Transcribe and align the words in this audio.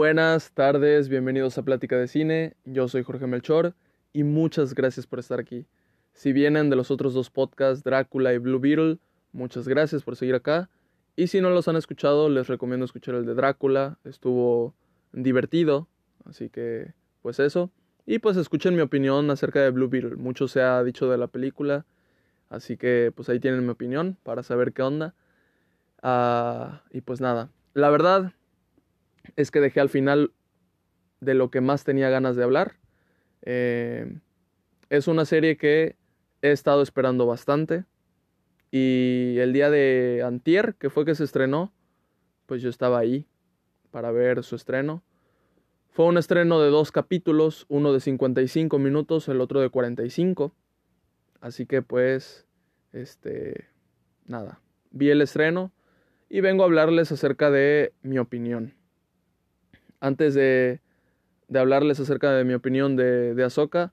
Buenas 0.00 0.52
tardes, 0.52 1.10
bienvenidos 1.10 1.58
a 1.58 1.62
Plática 1.62 1.98
de 1.98 2.08
Cine. 2.08 2.54
Yo 2.64 2.88
soy 2.88 3.02
Jorge 3.02 3.26
Melchor 3.26 3.74
y 4.14 4.24
muchas 4.24 4.74
gracias 4.74 5.06
por 5.06 5.18
estar 5.18 5.38
aquí. 5.38 5.66
Si 6.14 6.32
vienen 6.32 6.70
de 6.70 6.76
los 6.76 6.90
otros 6.90 7.12
dos 7.12 7.28
podcasts, 7.28 7.84
Drácula 7.84 8.32
y 8.32 8.38
Blue 8.38 8.58
Beetle, 8.58 8.96
muchas 9.32 9.68
gracias 9.68 10.02
por 10.02 10.16
seguir 10.16 10.34
acá. 10.34 10.70
Y 11.16 11.26
si 11.26 11.42
no 11.42 11.50
los 11.50 11.68
han 11.68 11.76
escuchado, 11.76 12.30
les 12.30 12.48
recomiendo 12.48 12.86
escuchar 12.86 13.14
el 13.14 13.26
de 13.26 13.34
Drácula. 13.34 13.98
Estuvo 14.04 14.74
divertido, 15.12 15.86
así 16.24 16.48
que 16.48 16.94
pues 17.20 17.38
eso. 17.38 17.70
Y 18.06 18.20
pues 18.20 18.38
escuchen 18.38 18.74
mi 18.74 18.80
opinión 18.80 19.30
acerca 19.30 19.60
de 19.60 19.70
Blue 19.70 19.90
Beetle. 19.90 20.16
Mucho 20.16 20.48
se 20.48 20.62
ha 20.62 20.82
dicho 20.82 21.10
de 21.10 21.18
la 21.18 21.26
película, 21.26 21.84
así 22.48 22.78
que 22.78 23.12
pues 23.14 23.28
ahí 23.28 23.38
tienen 23.38 23.66
mi 23.66 23.70
opinión 23.72 24.16
para 24.22 24.42
saber 24.44 24.72
qué 24.72 24.80
onda. 24.80 25.14
Ah, 26.02 26.84
y 26.90 27.02
pues 27.02 27.20
nada, 27.20 27.50
la 27.74 27.90
verdad 27.90 28.32
es 29.36 29.50
que 29.50 29.60
dejé 29.60 29.80
al 29.80 29.88
final 29.88 30.32
de 31.20 31.34
lo 31.34 31.50
que 31.50 31.60
más 31.60 31.84
tenía 31.84 32.10
ganas 32.10 32.36
de 32.36 32.44
hablar. 32.44 32.76
Eh, 33.42 34.18
es 34.88 35.08
una 35.08 35.24
serie 35.24 35.56
que 35.56 35.96
he 36.42 36.50
estado 36.50 36.82
esperando 36.82 37.26
bastante. 37.26 37.84
Y 38.70 39.36
el 39.38 39.52
día 39.52 39.70
de 39.70 40.22
Antier, 40.24 40.74
que 40.76 40.90
fue 40.90 41.04
que 41.04 41.14
se 41.14 41.24
estrenó, 41.24 41.72
pues 42.46 42.62
yo 42.62 42.70
estaba 42.70 42.98
ahí 42.98 43.26
para 43.90 44.10
ver 44.10 44.42
su 44.44 44.56
estreno. 44.56 45.02
Fue 45.90 46.06
un 46.06 46.18
estreno 46.18 46.60
de 46.60 46.70
dos 46.70 46.92
capítulos, 46.92 47.66
uno 47.68 47.92
de 47.92 48.00
55 48.00 48.78
minutos, 48.78 49.28
el 49.28 49.40
otro 49.40 49.60
de 49.60 49.70
45. 49.70 50.54
Así 51.40 51.66
que 51.66 51.82
pues, 51.82 52.46
este, 52.92 53.66
nada, 54.26 54.60
vi 54.92 55.10
el 55.10 55.20
estreno 55.20 55.72
y 56.28 56.40
vengo 56.40 56.62
a 56.62 56.66
hablarles 56.66 57.10
acerca 57.10 57.50
de 57.50 57.92
mi 58.02 58.18
opinión 58.18 58.79
antes 60.00 60.34
de, 60.34 60.80
hablarles 61.54 62.00
acerca 62.00 62.32
de 62.32 62.44
mi 62.44 62.54
opinión 62.54 62.96
de, 62.96 63.34
de 63.34 63.44
Ahsoka, 63.44 63.92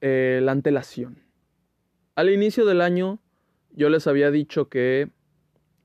eh, 0.00 0.40
la 0.42 0.52
antelación. 0.52 1.22
Al 2.14 2.28
inicio 2.28 2.66
del 2.66 2.80
año 2.80 3.20
yo 3.70 3.88
les 3.88 4.06
había 4.06 4.30
dicho 4.30 4.68
que, 4.68 5.10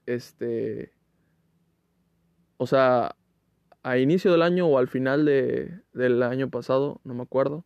este, 0.06 0.92
o 2.58 2.68
sea, 2.68 3.16
a 3.84 3.98
inicio 3.98 4.32
del 4.32 4.42
año 4.42 4.68
o 4.68 4.78
al 4.78 4.88
final 4.88 5.24
de, 5.26 5.80
del 5.94 6.22
año 6.24 6.50
pasado, 6.50 7.00
no 7.04 7.14
me 7.14 7.24
acuerdo, 7.24 7.64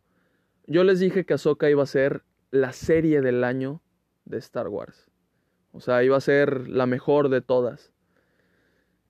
yo 0.66 0.84
les 0.84 1.00
dije 1.00 1.24
que 1.24 1.34
Ahsoka 1.34 1.68
iba 1.68 1.82
a 1.82 1.86
ser 1.86 2.22
la 2.50 2.72
serie 2.72 3.20
del 3.20 3.42
año 3.42 3.82
de 4.24 4.38
Star 4.38 4.68
Wars. 4.68 5.10
O 5.72 5.80
sea, 5.80 6.04
iba 6.04 6.16
a 6.16 6.20
ser 6.20 6.68
la 6.68 6.86
mejor 6.86 7.28
de 7.30 7.40
todas. 7.40 7.92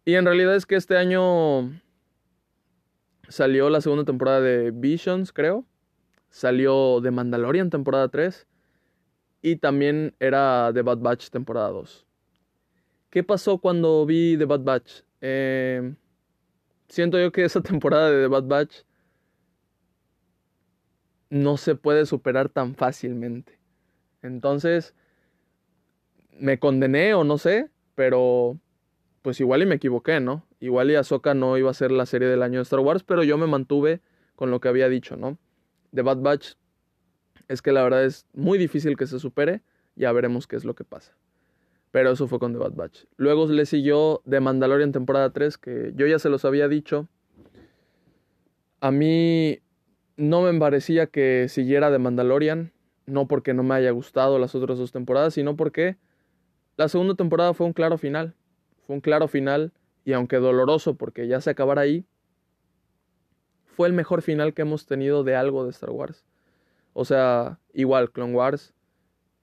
Y 0.05 0.15
en 0.15 0.25
realidad 0.25 0.57
es 0.57 0.67
que 0.67 0.75
este 0.75 0.97
año 0.97 1.71
salió 3.29 3.71
la 3.71 3.81
segunda 3.81 4.05
temporada 4.05 4.41
de 4.41 4.73
Visions, 4.73 5.33
creo. 5.33 5.65
Salió 6.29 7.01
The 7.03 7.11
Mandalorian 7.11 7.71
temporada 7.71 8.09
3. 8.09 8.47
Y 9.43 9.57
también 9.57 10.15
era 10.19 10.71
The 10.75 10.83
Bad 10.83 10.99
Batch 10.99 11.31
temporada 11.31 11.69
2. 11.71 12.07
¿Qué 13.11 13.23
pasó 13.23 13.59
cuando 13.59 14.05
vi 14.07 14.37
The 14.37 14.45
Bad 14.45 14.61
Batch? 14.63 15.03
Eh, 15.21 15.95
siento 16.89 17.21
yo 17.21 17.31
que 17.31 17.45
esa 17.45 17.61
temporada 17.63 18.11
de 18.11 18.23
The 18.23 18.29
Bad 18.29 18.45
Batch 18.45 18.77
no 21.31 21.57
se 21.57 21.75
puede 21.75 22.07
superar 22.07 22.49
tan 22.49 22.75
fácilmente. 22.75 23.59
Entonces, 24.21 24.95
me 26.33 26.59
condené 26.59 27.15
o 27.15 27.25
no 27.25 27.39
sé, 27.39 27.71
pero 27.95 28.59
pues 29.23 29.41
igual 29.41 29.63
y 29.63 29.67
me 29.67 29.77
equivoqué, 29.77 30.21
¿no? 30.21 30.45
Igual 30.61 30.91
y 30.91 30.97
Ahsoka 30.97 31.33
no 31.35 31.57
iba 31.57 31.71
a 31.71 31.75
ser 31.75 31.93
la 31.93 32.07
serie 32.07 32.29
del 32.29 32.43
año 32.43 32.59
de 32.59 32.65
Star 32.65 32.81
Wars, 32.81 33.05
pero 33.05 33.23
yo 33.23 33.39
me 33.39 33.47
mantuve 33.47 34.01
con 34.35 34.51
lo 34.51 34.61
que 34.61 34.69
había 34.69 34.89
dicho, 34.89 35.17
¿no? 35.17 35.39
The 35.95 36.03
Bad 36.03 36.19
Batch 36.19 36.55
es 37.49 37.63
que 37.63 37.73
la 37.73 37.83
verdad 37.83 38.05
es 38.05 38.27
muy 38.33 38.59
difícil 38.59 38.97
que 38.97 39.07
se 39.07 39.21
supere, 39.21 39.63
ya 39.95 40.11
veremos 40.13 40.47
qué 40.47 40.57
es 40.57 40.65
lo 40.65 40.75
que 40.75 40.85
pasa. 40.85 41.17
Pero 41.93 42.11
eso 42.11 42.27
fue 42.27 42.39
con 42.39 42.53
The 42.53 42.59
Bad 42.59 42.73
Batch. 42.73 43.05
Luego 43.17 43.47
le 43.47 43.67
siguió 43.67 44.23
The 44.29 44.41
Mandalorian 44.41 44.93
temporada 44.93 45.31
3, 45.31 45.59
que 45.59 45.93
yo 45.95 46.07
ya 46.07 46.19
se 46.19 46.29
los 46.29 46.45
había 46.45 46.67
dicho. 46.67 47.09
A 48.81 48.91
mí 48.91 49.61
no 50.17 50.43
me 50.43 50.59
parecía 50.59 51.07
que 51.07 51.47
siguiera 51.49 51.93
The 51.93 51.99
Mandalorian, 51.99 52.73
no 53.07 53.29
porque 53.29 53.55
no 53.55 53.63
me 53.63 53.75
haya 53.75 53.91
gustado 53.91 54.39
las 54.39 54.55
otras 54.55 54.79
dos 54.79 54.91
temporadas, 54.91 55.35
sino 55.35 55.55
porque 55.55 55.97
la 56.77 56.89
segunda 56.89 57.15
temporada 57.15 57.55
fue 57.55 57.67
un 57.67 57.73
claro 57.73 57.99
final 57.99 58.35
un 58.93 59.01
claro 59.01 59.29
final 59.29 59.73
y 60.05 60.13
aunque 60.13 60.37
doloroso 60.37 60.95
porque 60.95 61.29
ya 61.29 61.41
se 61.41 61.51
acabara 61.51 61.83
ahí, 61.83 62.07
fue 63.65 63.89
el 63.89 63.95
mejor 63.95 64.23
final 64.23 64.55
que 64.55 64.63
hemos 64.63 64.87
tenido 64.87 65.25
de 65.25 65.35
algo 65.35 65.65
de 65.65 65.71
Star 65.71 65.91
Wars. 65.91 66.25
O 66.93 67.05
sea, 67.05 67.59
igual 67.73 68.11
Clone 68.11 68.35
Wars, 68.35 68.75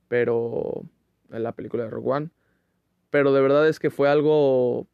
pero 0.07 0.83
en 1.31 1.43
la 1.43 1.53
película 1.53 1.83
de 1.83 1.89
Rogue 1.89 2.09
One, 2.09 2.29
pero 3.09 3.33
de 3.33 3.41
verdad 3.41 3.67
es 3.67 3.79
que 3.79 3.89
fue 3.89 4.09
algo 4.09 4.87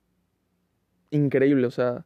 increíble, 1.09 1.67
o 1.67 1.71
sea, 1.71 2.05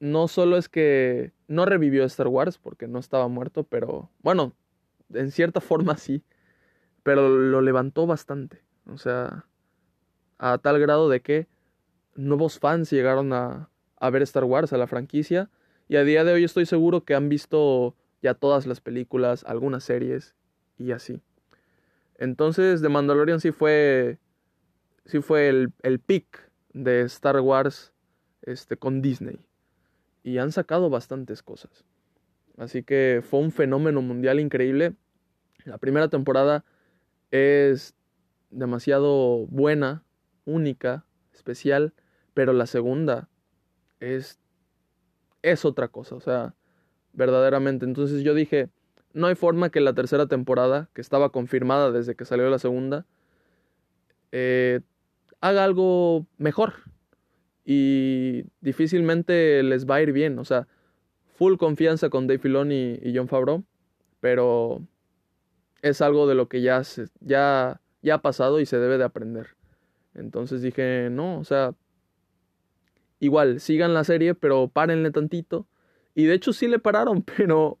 no 0.00 0.28
solo 0.28 0.56
es 0.56 0.68
que 0.68 1.32
no 1.48 1.64
revivió 1.64 2.04
Star 2.04 2.28
Wars 2.28 2.58
porque 2.58 2.88
no 2.88 2.98
estaba 2.98 3.28
muerto, 3.28 3.64
pero 3.64 4.10
bueno, 4.20 4.54
en 5.12 5.30
cierta 5.30 5.60
forma 5.60 5.96
sí, 5.96 6.22
pero 7.02 7.28
lo 7.28 7.60
levantó 7.60 8.06
bastante, 8.06 8.62
o 8.86 8.98
sea, 8.98 9.46
a 10.38 10.58
tal 10.58 10.78
grado 10.78 11.08
de 11.08 11.20
que 11.20 11.46
nuevos 12.14 12.58
fans 12.58 12.90
llegaron 12.90 13.32
a, 13.32 13.70
a 13.96 14.10
ver 14.10 14.22
Star 14.22 14.44
Wars, 14.44 14.72
a 14.72 14.78
la 14.78 14.86
franquicia, 14.86 15.50
y 15.88 15.96
a 15.96 16.04
día 16.04 16.24
de 16.24 16.32
hoy 16.32 16.44
estoy 16.44 16.66
seguro 16.66 17.04
que 17.04 17.14
han 17.14 17.28
visto 17.28 17.94
ya 18.22 18.34
todas 18.34 18.66
las 18.66 18.80
películas, 18.80 19.44
algunas 19.46 19.84
series 19.84 20.34
y 20.78 20.92
así. 20.92 21.20
Entonces, 22.16 22.80
The 22.80 22.88
Mandalorian 22.88 23.40
sí 23.40 23.52
fue, 23.52 24.18
sí 25.04 25.20
fue 25.20 25.48
el, 25.48 25.72
el 25.82 25.98
pick 25.98 26.50
de 26.72 27.02
Star 27.02 27.40
Wars 27.40 27.92
este, 28.42 28.76
con 28.76 29.02
Disney. 29.02 29.46
Y 30.22 30.38
han 30.38 30.52
sacado 30.52 30.88
bastantes 30.88 31.42
cosas. 31.42 31.84
Así 32.56 32.82
que 32.82 33.22
fue 33.22 33.40
un 33.40 33.52
fenómeno 33.52 34.00
mundial 34.00 34.40
increíble. 34.40 34.94
La 35.64 35.78
primera 35.78 36.08
temporada 36.08 36.64
es 37.30 37.94
demasiado 38.50 39.46
buena 39.46 40.04
única, 40.44 41.04
especial, 41.32 41.92
pero 42.34 42.52
la 42.52 42.66
segunda 42.66 43.28
es, 44.00 44.38
es 45.42 45.64
otra 45.64 45.88
cosa, 45.88 46.14
o 46.14 46.20
sea, 46.20 46.54
verdaderamente. 47.12 47.84
Entonces 47.84 48.22
yo 48.22 48.34
dije, 48.34 48.70
no 49.12 49.28
hay 49.28 49.34
forma 49.34 49.70
que 49.70 49.80
la 49.80 49.94
tercera 49.94 50.26
temporada, 50.26 50.90
que 50.92 51.00
estaba 51.00 51.30
confirmada 51.30 51.90
desde 51.92 52.14
que 52.14 52.24
salió 52.24 52.50
la 52.50 52.58
segunda, 52.58 53.06
eh, 54.32 54.80
haga 55.40 55.64
algo 55.64 56.26
mejor. 56.38 56.74
Y 57.64 58.44
difícilmente 58.60 59.62
les 59.62 59.86
va 59.86 59.96
a 59.96 60.02
ir 60.02 60.12
bien, 60.12 60.38
o 60.38 60.44
sea, 60.44 60.66
full 61.34 61.56
confianza 61.56 62.10
con 62.10 62.26
Dave 62.26 62.38
Filoni 62.38 62.98
y, 63.02 63.16
John 63.16 63.28
Favreau, 63.28 63.64
pero 64.20 64.82
es 65.80 66.02
algo 66.02 66.26
de 66.26 66.34
lo 66.34 66.48
que 66.48 66.60
ya, 66.60 66.82
ya, 67.20 67.80
ya 68.02 68.14
ha 68.14 68.22
pasado 68.22 68.60
y 68.60 68.66
se 68.66 68.78
debe 68.78 68.98
de 68.98 69.04
aprender. 69.04 69.56
Entonces 70.14 70.62
dije, 70.62 71.08
no, 71.10 71.38
o 71.38 71.44
sea, 71.44 71.74
igual, 73.20 73.60
sigan 73.60 73.94
la 73.94 74.04
serie, 74.04 74.34
pero 74.34 74.68
párenle 74.68 75.10
tantito. 75.10 75.66
Y 76.14 76.24
de 76.24 76.34
hecho 76.34 76.52
sí 76.52 76.68
le 76.68 76.78
pararon, 76.78 77.22
pero, 77.36 77.78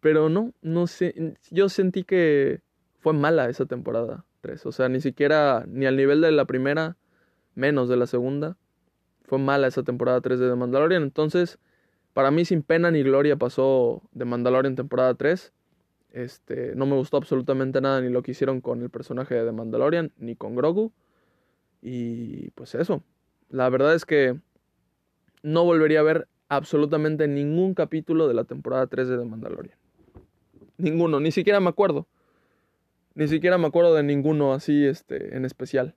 pero 0.00 0.28
no, 0.28 0.52
no 0.62 0.86
sé, 0.86 1.36
yo 1.50 1.68
sentí 1.68 2.04
que 2.04 2.60
fue 2.98 3.12
mala 3.12 3.48
esa 3.48 3.66
temporada 3.66 4.24
3. 4.40 4.66
O 4.66 4.72
sea, 4.72 4.88
ni 4.88 5.00
siquiera, 5.00 5.64
ni 5.68 5.86
al 5.86 5.96
nivel 5.96 6.20
de 6.20 6.32
la 6.32 6.44
primera, 6.44 6.96
menos 7.54 7.88
de 7.88 7.96
la 7.96 8.06
segunda. 8.06 8.56
Fue 9.24 9.38
mala 9.38 9.66
esa 9.66 9.82
temporada 9.82 10.20
3 10.20 10.38
de 10.38 10.48
The 10.48 10.54
Mandalorian. 10.54 11.02
Entonces, 11.02 11.58
para 12.12 12.30
mí 12.30 12.44
sin 12.44 12.62
pena 12.62 12.90
ni 12.90 13.02
gloria 13.02 13.36
pasó 13.36 14.02
The 14.16 14.24
Mandalorian 14.24 14.76
temporada 14.76 15.14
3. 15.14 15.52
Este, 16.12 16.74
no 16.74 16.86
me 16.86 16.96
gustó 16.96 17.16
absolutamente 17.16 17.80
nada 17.80 18.00
ni 18.00 18.08
lo 18.08 18.22
que 18.22 18.30
hicieron 18.30 18.60
con 18.60 18.82
el 18.82 18.90
personaje 18.90 19.34
de 19.34 19.44
The 19.44 19.52
Mandalorian, 19.52 20.12
ni 20.16 20.34
con 20.36 20.54
Grogu. 20.54 20.92
Y 21.88 22.50
pues 22.56 22.74
eso, 22.74 23.04
la 23.48 23.68
verdad 23.68 23.94
es 23.94 24.04
que 24.04 24.36
no 25.44 25.62
volvería 25.62 26.00
a 26.00 26.02
ver 26.02 26.26
absolutamente 26.48 27.28
ningún 27.28 27.74
capítulo 27.74 28.26
de 28.26 28.34
la 28.34 28.42
temporada 28.42 28.88
3 28.88 29.06
de 29.06 29.24
Mandalorian. 29.24 29.78
Ninguno, 30.78 31.20
ni 31.20 31.30
siquiera 31.30 31.60
me 31.60 31.68
acuerdo. 31.68 32.08
Ni 33.14 33.28
siquiera 33.28 33.56
me 33.56 33.68
acuerdo 33.68 33.94
de 33.94 34.02
ninguno 34.02 34.52
así 34.52 34.84
este, 34.84 35.36
en 35.36 35.44
especial. 35.44 35.94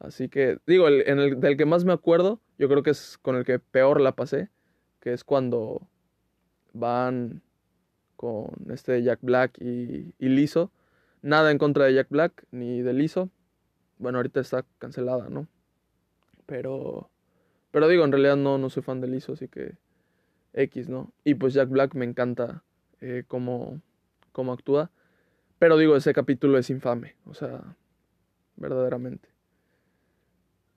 Así 0.00 0.28
que, 0.28 0.58
digo, 0.66 0.86
el, 0.86 1.08
en 1.08 1.18
el, 1.18 1.40
del 1.40 1.56
que 1.56 1.64
más 1.64 1.86
me 1.86 1.94
acuerdo, 1.94 2.38
yo 2.58 2.68
creo 2.68 2.82
que 2.82 2.90
es 2.90 3.16
con 3.16 3.34
el 3.34 3.46
que 3.46 3.58
peor 3.58 4.02
la 4.02 4.12
pasé, 4.12 4.50
que 5.00 5.14
es 5.14 5.24
cuando 5.24 5.88
van 6.74 7.40
con 8.16 8.50
este 8.70 9.02
Jack 9.02 9.20
Black 9.22 9.58
y, 9.62 10.12
y. 10.18 10.46
Nada 11.22 11.50
en 11.50 11.56
contra 11.56 11.86
de 11.86 11.94
Jack 11.94 12.08
Black 12.10 12.44
ni 12.50 12.82
de 12.82 12.92
Lizzo, 12.92 13.30
bueno, 14.02 14.18
ahorita 14.18 14.40
está 14.40 14.64
cancelada, 14.78 15.28
¿no? 15.30 15.46
Pero 16.46 17.10
Pero 17.70 17.88
digo, 17.88 18.04
en 18.04 18.12
realidad 18.12 18.36
no, 18.36 18.58
no 18.58 18.70
soy 18.70 18.82
fan 18.82 19.00
de 19.00 19.08
Lizzo, 19.08 19.32
así 19.32 19.48
que 19.48 19.76
X, 20.54 20.88
¿no? 20.88 21.12
Y 21.24 21.34
pues 21.34 21.54
Jack 21.54 21.70
Black 21.70 21.94
me 21.94 22.04
encanta 22.04 22.62
eh, 23.00 23.24
cómo, 23.26 23.80
cómo 24.32 24.52
actúa. 24.52 24.90
Pero 25.58 25.78
digo, 25.78 25.96
ese 25.96 26.12
capítulo 26.12 26.58
es 26.58 26.70
infame, 26.70 27.16
o 27.26 27.34
sea, 27.34 27.76
verdaderamente. 28.56 29.28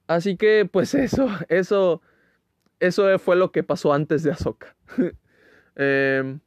Así 0.06 0.36
que, 0.36 0.68
pues 0.70 0.94
eso, 1.06 1.28
eso, 1.48 2.00
eso 2.80 3.18
fue 3.18 3.36
lo 3.36 3.52
que 3.52 3.62
pasó 3.62 3.92
antes 3.92 4.22
de 4.22 4.32
Ahsoka. 4.32 4.76
Em, 5.78 6.40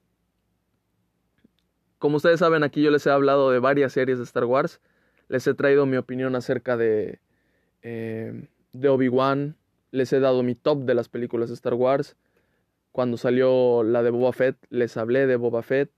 como 2.00 2.18
ustedes 2.18 2.40
saben, 2.40 2.64
aquí 2.64 2.82
yo 2.82 2.90
les 2.90 3.06
he 3.06 3.12
hablado 3.12 3.52
de 3.52 3.60
varias 3.60 3.94
series 3.94 4.18
de 4.18 4.24
Star 4.24 4.46
Wars. 4.46 4.82
Les 5.30 5.46
he 5.48 5.54
traído 5.54 5.86
mi 5.86 5.98
opinión 5.98 6.36
acerca 6.36 6.76
de, 6.76 7.20
em, 7.82 8.48
de 8.74 8.90
Obi-Wan. 8.90 9.56
Les 9.92 10.12
he 10.12 10.20
dado 10.20 10.44
mi 10.44 10.56
top 10.56 10.84
de 10.84 10.96
las 10.96 11.08
películas 11.08 11.50
de 11.50 11.56
Star 11.56 11.76
Wars. 11.76 12.18
Cuando 12.92 13.18
salió 13.18 13.84
la 13.84 14.04
de 14.04 14.10
Boba 14.10 14.34
Fett, 14.34 14.58
les 14.70 14.98
hablé 14.98 15.28
de 15.28 15.36
Boba 15.36 15.62
Fett. 15.62 15.92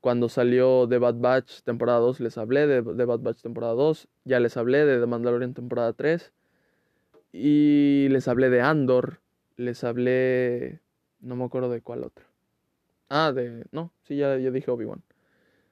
Cuando 0.00 0.28
salió 0.28 0.88
The 0.88 0.98
Bad 0.98 1.16
Batch 1.16 1.62
temporada 1.62 1.98
2, 1.98 2.20
les 2.20 2.38
hablé 2.38 2.66
de 2.66 2.82
The 2.82 3.04
Bad 3.04 3.20
Batch 3.20 3.42
temporada 3.42 3.74
2. 3.74 4.08
Ya 4.24 4.40
les 4.40 4.56
hablé 4.56 4.86
de 4.86 5.00
The 5.00 5.06
Mandalorian 5.06 5.52
temporada 5.52 5.92
3. 5.92 6.32
Y 7.32 8.08
les 8.08 8.28
hablé 8.28 8.48
de 8.48 8.60
Andor. 8.62 9.20
Les 9.56 9.84
hablé... 9.84 10.80
No 11.20 11.36
me 11.36 11.44
acuerdo 11.44 11.70
de 11.70 11.82
cuál 11.82 12.04
otra. 12.04 12.24
Ah, 13.08 13.32
de... 13.32 13.64
No, 13.72 13.92
sí, 14.02 14.16
ya, 14.16 14.38
ya 14.38 14.50
dije 14.50 14.70
Obi-Wan. 14.70 15.02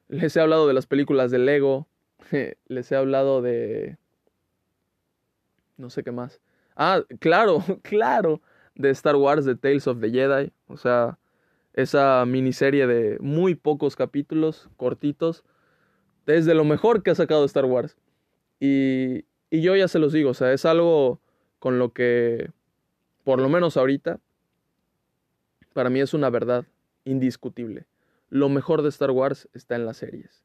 Les 0.09 0.35
he 0.35 0.41
hablado 0.41 0.67
de 0.67 0.73
las 0.73 0.85
películas 0.85 1.31
de 1.31 1.39
Lego. 1.39 1.87
les 2.67 2.91
he 2.91 2.95
hablado 2.95 3.41
de... 3.41 3.97
No 5.77 5.89
sé 5.89 6.03
qué 6.03 6.11
más. 6.11 6.41
Ah, 6.75 7.03
claro, 7.19 7.63
claro. 7.83 8.41
De 8.75 8.89
Star 8.89 9.15
Wars, 9.15 9.45
de 9.45 9.55
Tales 9.55 9.87
of 9.87 9.99
the 9.99 10.09
Jedi. 10.09 10.51
O 10.67 10.77
sea, 10.77 11.17
esa 11.73 12.25
miniserie 12.25 12.87
de 12.87 13.17
muy 13.19 13.55
pocos 13.55 13.95
capítulos, 13.95 14.69
cortitos. 14.77 15.43
Es 16.25 16.45
de 16.45 16.55
lo 16.55 16.63
mejor 16.63 17.03
que 17.03 17.11
ha 17.11 17.15
sacado 17.15 17.45
Star 17.45 17.65
Wars. 17.65 17.97
Y, 18.59 19.25
y 19.49 19.61
yo 19.61 19.75
ya 19.75 19.87
se 19.87 19.99
los 19.99 20.13
digo, 20.13 20.31
o 20.31 20.33
sea, 20.33 20.53
es 20.53 20.65
algo 20.65 21.21
con 21.59 21.79
lo 21.79 21.93
que, 21.93 22.51
por 23.23 23.39
lo 23.39 23.49
menos 23.49 23.77
ahorita, 23.77 24.19
para 25.73 25.89
mí 25.89 25.99
es 25.99 26.13
una 26.13 26.29
verdad 26.29 26.65
indiscutible. 27.03 27.85
Lo 28.29 28.49
mejor 28.49 28.81
de 28.81 28.89
Star 28.89 29.11
Wars 29.11 29.49
está 29.53 29.75
en 29.75 29.85
las 29.85 29.97
series. 29.97 30.44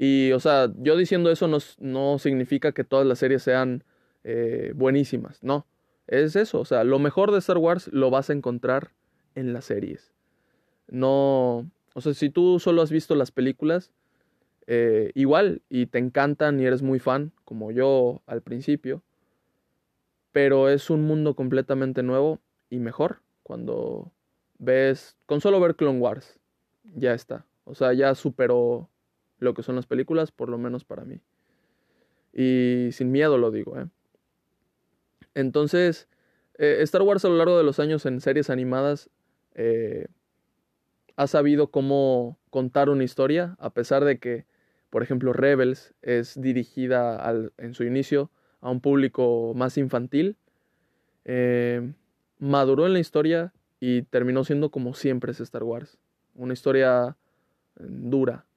Y, 0.00 0.30
o 0.30 0.38
sea, 0.38 0.72
yo 0.76 0.96
diciendo 0.96 1.30
eso 1.30 1.48
no, 1.48 1.58
no 1.80 2.18
significa 2.20 2.70
que 2.70 2.84
todas 2.84 3.04
las 3.04 3.18
series 3.18 3.42
sean 3.42 3.82
eh, 4.22 4.72
buenísimas, 4.76 5.42
no. 5.42 5.66
Es 6.06 6.36
eso, 6.36 6.60
o 6.60 6.64
sea, 6.64 6.84
lo 6.84 7.00
mejor 7.00 7.32
de 7.32 7.38
Star 7.38 7.58
Wars 7.58 7.88
lo 7.92 8.08
vas 8.08 8.30
a 8.30 8.32
encontrar 8.32 8.92
en 9.34 9.52
las 9.52 9.64
series. 9.64 10.12
No, 10.86 11.68
o 11.94 12.00
sea, 12.00 12.14
si 12.14 12.30
tú 12.30 12.60
solo 12.60 12.80
has 12.80 12.92
visto 12.92 13.16
las 13.16 13.32
películas, 13.32 13.90
eh, 14.68 15.10
igual, 15.14 15.62
y 15.68 15.86
te 15.86 15.98
encantan 15.98 16.60
y 16.60 16.64
eres 16.64 16.80
muy 16.82 17.00
fan, 17.00 17.32
como 17.44 17.72
yo 17.72 18.22
al 18.26 18.40
principio, 18.40 19.02
pero 20.30 20.68
es 20.68 20.90
un 20.90 21.02
mundo 21.02 21.34
completamente 21.34 22.04
nuevo 22.04 22.38
y 22.70 22.78
mejor 22.78 23.20
cuando 23.42 24.12
ves, 24.58 25.16
con 25.26 25.40
solo 25.40 25.58
ver 25.58 25.74
Clone 25.74 25.98
Wars, 25.98 26.38
ya 26.94 27.14
está. 27.14 27.44
O 27.64 27.74
sea, 27.74 27.92
ya 27.94 28.14
superó 28.14 28.88
lo 29.38 29.54
que 29.54 29.62
son 29.62 29.76
las 29.76 29.86
películas, 29.86 30.30
por 30.32 30.48
lo 30.48 30.58
menos 30.58 30.84
para 30.84 31.04
mí. 31.04 31.20
Y 32.32 32.90
sin 32.92 33.10
miedo 33.10 33.38
lo 33.38 33.50
digo, 33.50 33.78
¿eh? 33.78 33.86
Entonces, 35.34 36.08
eh, 36.58 36.78
Star 36.80 37.02
Wars 37.02 37.24
a 37.24 37.28
lo 37.28 37.36
largo 37.36 37.56
de 37.56 37.64
los 37.64 37.78
años 37.78 38.04
en 38.06 38.20
series 38.20 38.50
animadas 38.50 39.10
eh, 39.54 40.08
ha 41.16 41.26
sabido 41.26 41.70
cómo 41.70 42.38
contar 42.50 42.90
una 42.90 43.04
historia, 43.04 43.56
a 43.60 43.70
pesar 43.70 44.04
de 44.04 44.18
que, 44.18 44.46
por 44.90 45.02
ejemplo, 45.02 45.32
Rebels 45.32 45.94
es 46.02 46.40
dirigida 46.40 47.32
en 47.58 47.74
su 47.74 47.84
inicio 47.84 48.30
a 48.60 48.70
un 48.70 48.80
público 48.80 49.52
más 49.54 49.78
infantil. 49.78 50.36
Maduró 52.38 52.86
en 52.86 52.92
la 52.92 53.00
historia 53.00 53.52
y 53.80 54.02
terminó 54.02 54.44
siendo 54.44 54.70
como 54.70 54.94
siempre 54.94 55.32
es 55.32 55.40
Star 55.40 55.64
Wars. 55.64 55.98
Una 56.34 56.54
historia 56.54 57.16
dura. 57.76 58.47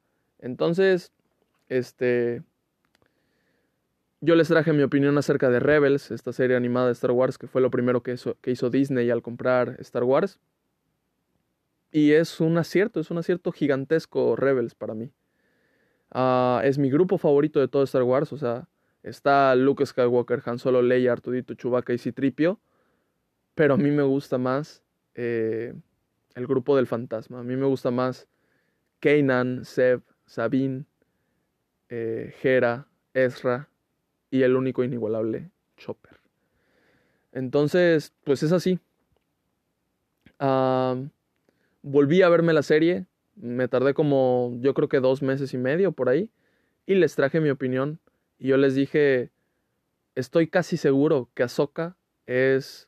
Entonces, 0.41 1.11
este, 1.69 2.43
yo 4.19 4.35
les 4.35 4.47
traje 4.47 4.73
mi 4.73 4.83
opinión 4.83 5.17
acerca 5.17 5.49
de 5.49 5.59
Rebels, 5.59 6.11
esta 6.11 6.33
serie 6.33 6.55
animada 6.55 6.87
de 6.87 6.93
Star 6.93 7.11
Wars, 7.11 7.37
que 7.37 7.47
fue 7.47 7.61
lo 7.61 7.71
primero 7.71 8.03
que 8.03 8.13
hizo, 8.13 8.37
que 8.41 8.51
hizo 8.51 8.69
Disney 8.69 9.09
al 9.09 9.21
comprar 9.21 9.77
Star 9.79 10.03
Wars. 10.03 10.39
Y 11.91 12.11
es 12.11 12.39
un 12.39 12.57
acierto, 12.57 12.99
es 12.99 13.11
un 13.11 13.17
acierto 13.17 13.51
gigantesco 13.51 14.35
Rebels 14.35 14.75
para 14.75 14.93
mí. 14.93 15.11
Ah, 16.11 16.61
es 16.63 16.77
mi 16.77 16.89
grupo 16.89 17.17
favorito 17.17 17.59
de 17.59 17.67
todo 17.67 17.83
Star 17.83 18.03
Wars, 18.03 18.33
o 18.33 18.37
sea, 18.37 18.67
está 19.01 19.55
Luke 19.55 19.85
Skywalker, 19.85 20.41
Han 20.45 20.59
Solo, 20.59 20.81
Leia, 20.81 21.13
Artudito, 21.13 21.53
Chewbacca 21.53 21.93
y 21.93 21.97
Citripio, 21.97 22.59
pero 23.55 23.75
a 23.75 23.77
mí 23.77 23.91
me 23.91 24.03
gusta 24.03 24.37
más 24.37 24.83
eh, 25.15 25.73
el 26.35 26.47
grupo 26.47 26.75
del 26.75 26.87
fantasma, 26.87 27.39
a 27.39 27.43
mí 27.43 27.55
me 27.55 27.65
gusta 27.65 27.91
más 27.91 28.27
Kanan, 28.99 29.63
Seb, 29.63 30.01
Sabine, 30.31 30.85
eh, 31.89 32.33
Hera, 32.41 32.87
Ezra, 33.13 33.67
y 34.29 34.43
el 34.43 34.55
único 34.55 34.81
inigualable 34.81 35.51
Chopper. 35.75 36.21
Entonces, 37.33 38.13
pues 38.23 38.41
es 38.41 38.53
así. 38.53 38.79
volví 41.81 42.21
a 42.21 42.29
verme 42.29 42.53
la 42.53 42.63
serie, 42.63 43.07
me 43.35 43.67
tardé 43.67 43.93
como 43.93 44.57
yo 44.61 44.73
creo 44.73 44.87
que 44.87 45.01
dos 45.01 45.21
meses 45.21 45.53
y 45.53 45.57
medio 45.57 45.91
por 45.91 46.07
ahí, 46.07 46.29
y 46.85 46.95
les 46.95 47.13
traje 47.15 47.41
mi 47.41 47.49
opinión. 47.49 47.99
Y 48.39 48.47
yo 48.47 48.57
les 48.57 48.73
dije, 48.73 49.31
estoy 50.15 50.47
casi 50.47 50.77
seguro 50.77 51.29
que 51.33 51.43
Ahsoka 51.43 51.97
es 52.25 52.87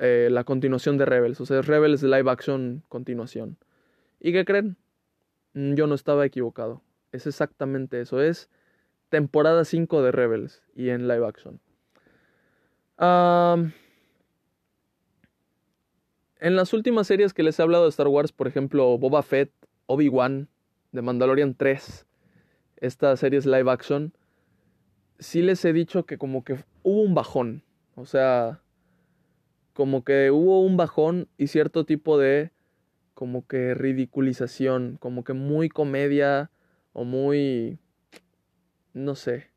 eh, 0.00 0.28
la 0.30 0.44
continuación 0.44 0.96
de 0.96 1.06
Rebels, 1.06 1.40
o 1.40 1.46
sea, 1.46 1.60
Rebels 1.60 2.04
live 2.04 2.30
action 2.30 2.84
continuación. 2.88 3.56
¿Y 4.20 4.32
qué 4.32 4.44
creen? 4.44 4.76
Mm, 5.54 5.74
yo 5.74 5.86
no 5.86 5.94
estaba 5.94 6.24
equivocado. 6.26 6.82
Es 7.12 7.26
exactamente 7.26 8.00
eso, 8.00 8.22
es 8.22 8.48
temporada 9.08 9.64
5 9.64 10.02
de 10.02 10.12
Rebels 10.12 10.62
y 10.74 10.88
en 10.88 11.08
live 11.08 11.26
action. 11.26 11.60
en 16.38 16.56
las 16.56 16.72
últimas 16.72 17.08
series 17.08 17.34
que 17.34 17.42
les 17.42 17.58
he 17.58 17.62
hablado 17.62 17.84
de 17.84 17.90
Star 17.90 18.06
Wars, 18.06 18.30
por 18.32 18.46
ejemplo, 18.46 18.96
Boba 18.98 19.22
Fett, 19.22 19.50
Obi-Wan, 19.86 20.48
The 20.92 21.02
Mandalorian 21.02 21.54
3, 21.54 22.06
estas 22.76 23.20
series 23.20 23.44
live 23.44 23.70
action, 23.70 24.12
sí 25.18 25.42
les 25.42 25.64
he 25.64 25.72
dicho 25.72 26.04
que 26.04 26.18
como 26.18 26.44
que 26.44 26.64
hubo 26.82 27.02
un 27.02 27.14
bajón. 27.14 27.64
O 27.94 28.06
sea, 28.06 28.60
como 29.72 30.04
que 30.04 30.30
hubo 30.30 30.62
un 30.62 30.76
bajón 30.76 31.28
y 31.38 31.48
cierto 31.48 31.84
tipo 31.84 32.18
de 32.18 32.50
como 33.14 33.46
que 33.46 33.74
ridiculización, 33.74 34.96
como 35.00 35.24
que 35.24 35.32
muy 35.32 35.68
comedia 35.68 36.50
o 36.92 37.04
muy 37.04 37.78
no 38.94 39.14
sé. 39.14 39.50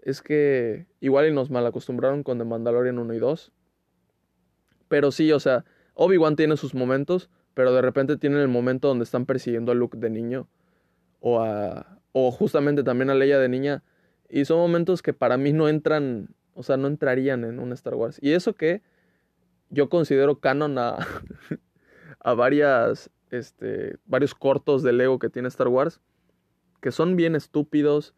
Es 0.00 0.22
que 0.22 0.86
igual 1.00 1.28
y 1.28 1.32
nos 1.32 1.50
malacostumbraron 1.50 2.22
con 2.22 2.38
The 2.38 2.44
Mandalorian 2.44 2.98
1 2.98 3.14
y 3.14 3.18
2. 3.18 3.52
Pero 4.88 5.12
sí, 5.12 5.32
o 5.32 5.40
sea, 5.40 5.64
Obi-Wan 5.94 6.36
tiene 6.36 6.56
sus 6.56 6.74
momentos, 6.74 7.30
pero 7.54 7.72
de 7.72 7.82
repente 7.82 8.16
tienen 8.16 8.40
el 8.40 8.48
momento 8.48 8.88
donde 8.88 9.04
están 9.04 9.26
persiguiendo 9.26 9.72
a 9.72 9.74
Luke 9.74 9.98
de 9.98 10.10
niño. 10.10 10.48
O 11.20 11.40
a. 11.40 11.98
O 12.12 12.30
justamente 12.30 12.82
también 12.82 13.08
a 13.10 13.14
Leia 13.14 13.38
de 13.38 13.48
niña. 13.48 13.82
Y 14.28 14.44
son 14.44 14.58
momentos 14.58 15.02
que 15.02 15.12
para 15.12 15.36
mí 15.36 15.52
no 15.52 15.68
entran. 15.68 16.34
O 16.54 16.62
sea, 16.62 16.76
no 16.76 16.88
entrarían 16.88 17.44
en 17.44 17.58
un 17.58 17.72
Star 17.72 17.94
Wars. 17.94 18.18
Y 18.20 18.32
eso 18.32 18.54
que 18.54 18.82
yo 19.70 19.88
considero 19.88 20.40
canon 20.40 20.78
a. 20.78 20.98
a 22.22 22.34
varias. 22.34 23.10
Este. 23.30 23.96
varios 24.04 24.34
cortos 24.34 24.82
de 24.82 24.92
Lego 24.92 25.18
que 25.18 25.30
tiene 25.30 25.48
Star 25.48 25.68
Wars. 25.68 26.00
Que 26.80 26.92
son 26.92 27.16
bien 27.16 27.36
estúpidos 27.36 28.14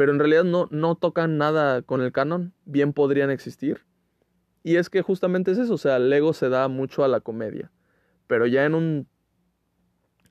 pero 0.00 0.12
en 0.12 0.18
realidad 0.18 0.44
no, 0.44 0.66
no 0.70 0.94
tocan 0.94 1.36
nada 1.36 1.82
con 1.82 2.00
el 2.00 2.10
canon, 2.10 2.54
bien 2.64 2.94
podrían 2.94 3.30
existir. 3.30 3.84
Y 4.62 4.76
es 4.76 4.88
que 4.88 5.02
justamente 5.02 5.50
es 5.50 5.58
eso, 5.58 5.74
o 5.74 5.76
sea, 5.76 5.98
Lego 5.98 6.32
se 6.32 6.48
da 6.48 6.68
mucho 6.68 7.04
a 7.04 7.08
la 7.08 7.20
comedia, 7.20 7.70
pero 8.26 8.46
ya 8.46 8.64
en 8.64 8.74
un, 8.74 9.08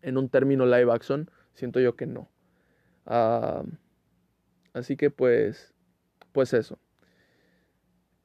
en 0.02 0.18
un 0.18 0.28
término 0.28 0.66
live 0.66 0.92
action, 0.92 1.30
siento 1.54 1.80
yo 1.80 1.96
que 1.96 2.08
no. 2.08 2.32
Ah, 3.06 3.64
así 4.74 4.98
que 4.98 5.12
pues, 5.12 5.72
pues 6.32 6.54
eso. 6.54 6.80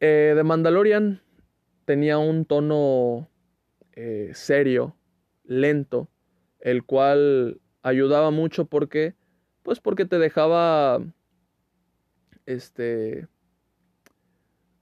Eh, 0.00 0.32
The 0.34 0.44
Mandalorian 0.44 1.20
tenía 1.84 2.16
un 2.16 2.46
tono 2.46 3.28
eh, 3.94 4.30
serio, 4.34 4.96
lento, 5.44 6.08
el 6.60 6.84
cual 6.84 7.60
ayudaba 7.82 8.30
mucho 8.30 8.66
porque, 8.66 9.14
pues 9.62 9.80
porque 9.80 10.04
te 10.04 10.18
dejaba 10.18 11.00
este, 12.46 13.28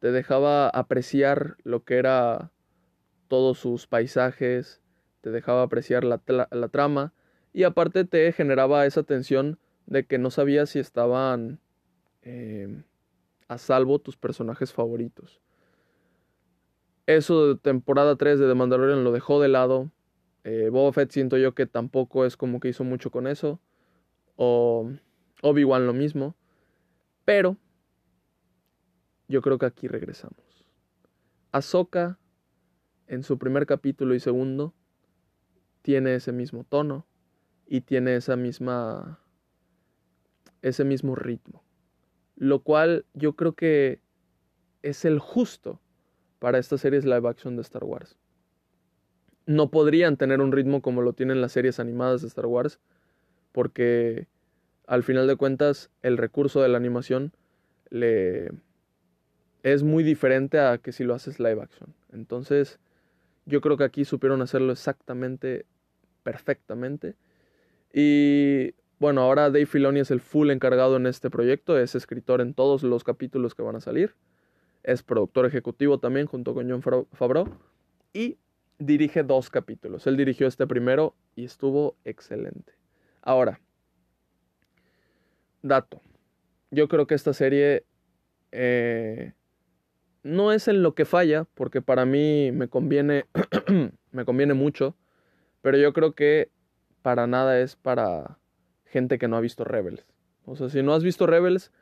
te 0.01 0.13
dejaba 0.13 0.69
apreciar 0.69 1.57
lo 1.63 1.85
que 1.85 1.97
era 1.97 2.51
todos 3.29 3.59
sus 3.59 3.87
paisajes, 3.87 4.81
te 5.21 5.31
dejaba 5.31 5.63
apreciar 5.63 6.05
la, 6.05 6.21
la 6.27 6.69
trama 6.69 7.13
y 7.53 7.65
aparte 7.65 8.05
te 8.05 8.33
generaba 8.33 8.87
esa 8.87 9.03
tensión 9.03 9.59
de 9.87 10.05
que 10.05 10.19
no 10.19 10.31
sabías 10.31 10.71
si 10.71 10.79
estaban 10.79 11.61
eh, 12.23 12.83
a 13.49 13.59
salvo 13.59 13.99
tus 13.99 14.17
personajes 14.17 14.73
favoritos. 14.73 15.41
Eso 17.17 17.49
de 17.49 17.57
temporada 17.57 18.17
3 18.17 18.39
de 18.39 18.49
The 18.49 18.55
Mandalorian 18.55 19.05
lo 19.05 19.13
dejó 19.13 19.41
de 19.41 19.49
lado. 19.49 19.91
Eh, 20.45 20.71
Boba 20.71 20.93
Fett 20.93 21.11
siento 21.11 21.37
yo 21.37 21.55
que 21.55 21.67
tampoco 21.67 22.25
es 22.25 22.37
como 22.37 22.59
que 22.59 22.69
hizo 22.69 22.85
mucho 22.85 23.11
con 23.11 23.27
eso. 23.27 23.61
O 24.37 24.91
Obi-Wan 25.43 25.87
lo 25.87 25.93
mismo. 25.93 26.35
Pero 27.27 27.59
yo 29.29 29.43
creo 29.43 29.59
que 29.59 29.67
aquí 29.67 29.89
regresamos. 29.89 30.67
Ahsoka 31.53 32.19
en 33.09 33.23
su 33.23 33.39
primer 33.39 33.67
capítulo 33.67 34.15
y 34.15 34.21
segundo 34.21 34.73
tiene 35.83 36.15
ese 36.15 36.33
mismo 36.33 36.65
tono 36.65 37.07
y 37.67 37.83
tiene 37.83 38.17
esa 38.17 38.37
misma 38.37 39.21
ese 40.63 40.85
mismo 40.85 41.15
ritmo. 41.15 41.63
Lo 42.37 42.63
cual 42.63 43.05
yo 43.13 43.37
creo 43.37 43.53
que 43.53 44.01
es 44.81 45.05
el 45.05 45.19
justo 45.19 45.82
para 46.43 46.59
estas 46.59 46.81
series 46.81 47.05
live 47.05 47.29
action 47.29 47.55
de 47.55 47.63
Star 47.63 47.85
Wars. 47.85 48.17
No 49.47 49.71
podrían 49.71 50.17
tener 50.17 50.41
un 50.41 50.51
ritmo 50.51 50.83
como 50.83 51.01
lo 51.01 51.13
tienen 51.13 51.41
las 51.41 51.53
series 51.53 51.79
animadas 51.79 52.21
de 52.21 52.27
Star 52.27 52.47
Wars, 52.47 52.81
porque 53.53 54.27
al 54.89 55.05
final 55.05 55.29
de 55.29 55.37
cuentas 55.37 55.89
el 56.03 56.19
recurso 56.19 56.61
de 56.61 56.69
la 56.69 56.79
animación 56.79 57.31
le 57.91 58.51
es 59.63 59.85
muy 59.85 60.03
diferente 60.03 60.59
a 60.59 60.79
que 60.79 60.91
si 60.91 61.05
lo 61.05 61.15
haces 61.15 61.39
live 61.39 61.63
action. 61.63 61.95
Entonces, 62.13 62.81
yo 63.47 63.61
creo 63.61 63.77
que 63.77 63.85
aquí 63.85 64.05
supieron 64.05 64.43
hacerlo 64.43 64.73
exactamente 64.73 65.65
perfectamente. 66.25 67.15
Y 67.93 68.75
bueno, 68.99 69.21
ahora 69.21 69.43
Dave 69.43 69.67
Filoni 69.67 70.01
es 70.01 70.11
el 70.11 70.21
full 70.21 70.51
encargado 70.51 70.97
en 70.97 71.07
este 71.07 71.31
proyecto, 71.31 71.79
es 71.79 71.95
escritor 71.95 72.41
en 72.41 72.53
todos 72.53 72.83
los 72.83 73.05
capítulos 73.05 73.55
que 73.55 73.63
van 73.63 73.77
a 73.77 73.81
salir, 73.81 74.17
es 74.83 75.03
productor 75.03 75.47
ejecutivo 75.47 75.99
también 75.99 76.27
junto 76.27 76.55
con 76.55 76.69
John 76.69 77.07
Favreau 77.13 77.49
y 78.13 78.39
dirige 78.79 79.23
dos 79.23 79.51
capítulos. 79.51 80.07
Él 80.07 80.17
dirigió 80.17 80.47
este 80.47 80.67
primero 80.67 81.15
y 81.37 81.45
estuvo 81.45 81.97
excelente. 82.05 82.73
Ahora, 83.23 83.61
dato. 85.63 86.01
Yo 86.71 86.89
creo 86.89 87.07
que 87.07 87.15
esta 87.15 87.33
serie 87.33 87.85
eh, 88.51 89.35
no 90.23 90.53
es 90.53 90.69
en 90.69 90.83
lo 90.83 90.95
que 90.95 91.05
falla, 91.05 91.47
porque 91.55 91.83
para 91.83 92.05
mí 92.05 92.51
me 92.53 92.69
conviene, 92.69 93.27
me 94.11 94.25
conviene 94.25 94.55
mucho, 94.55 94.97
pero 95.61 95.77
yo 95.79 95.93
creo 95.93 96.15
que 96.15 96.51
para 97.03 97.27
nada 97.27 97.61
es 97.61 97.77
para 97.77 98.39
gente 98.87 99.19
que 99.19 99.29
no 99.29 99.37
ha 99.37 99.41
visto 99.41 99.65
Rebels. 99.65 100.07
O 100.45 100.57
sea, 100.57 100.69
si 100.69 100.83
no 100.83 100.95
has 100.95 101.05
visto 101.05 101.27
Rebels, 101.27 101.73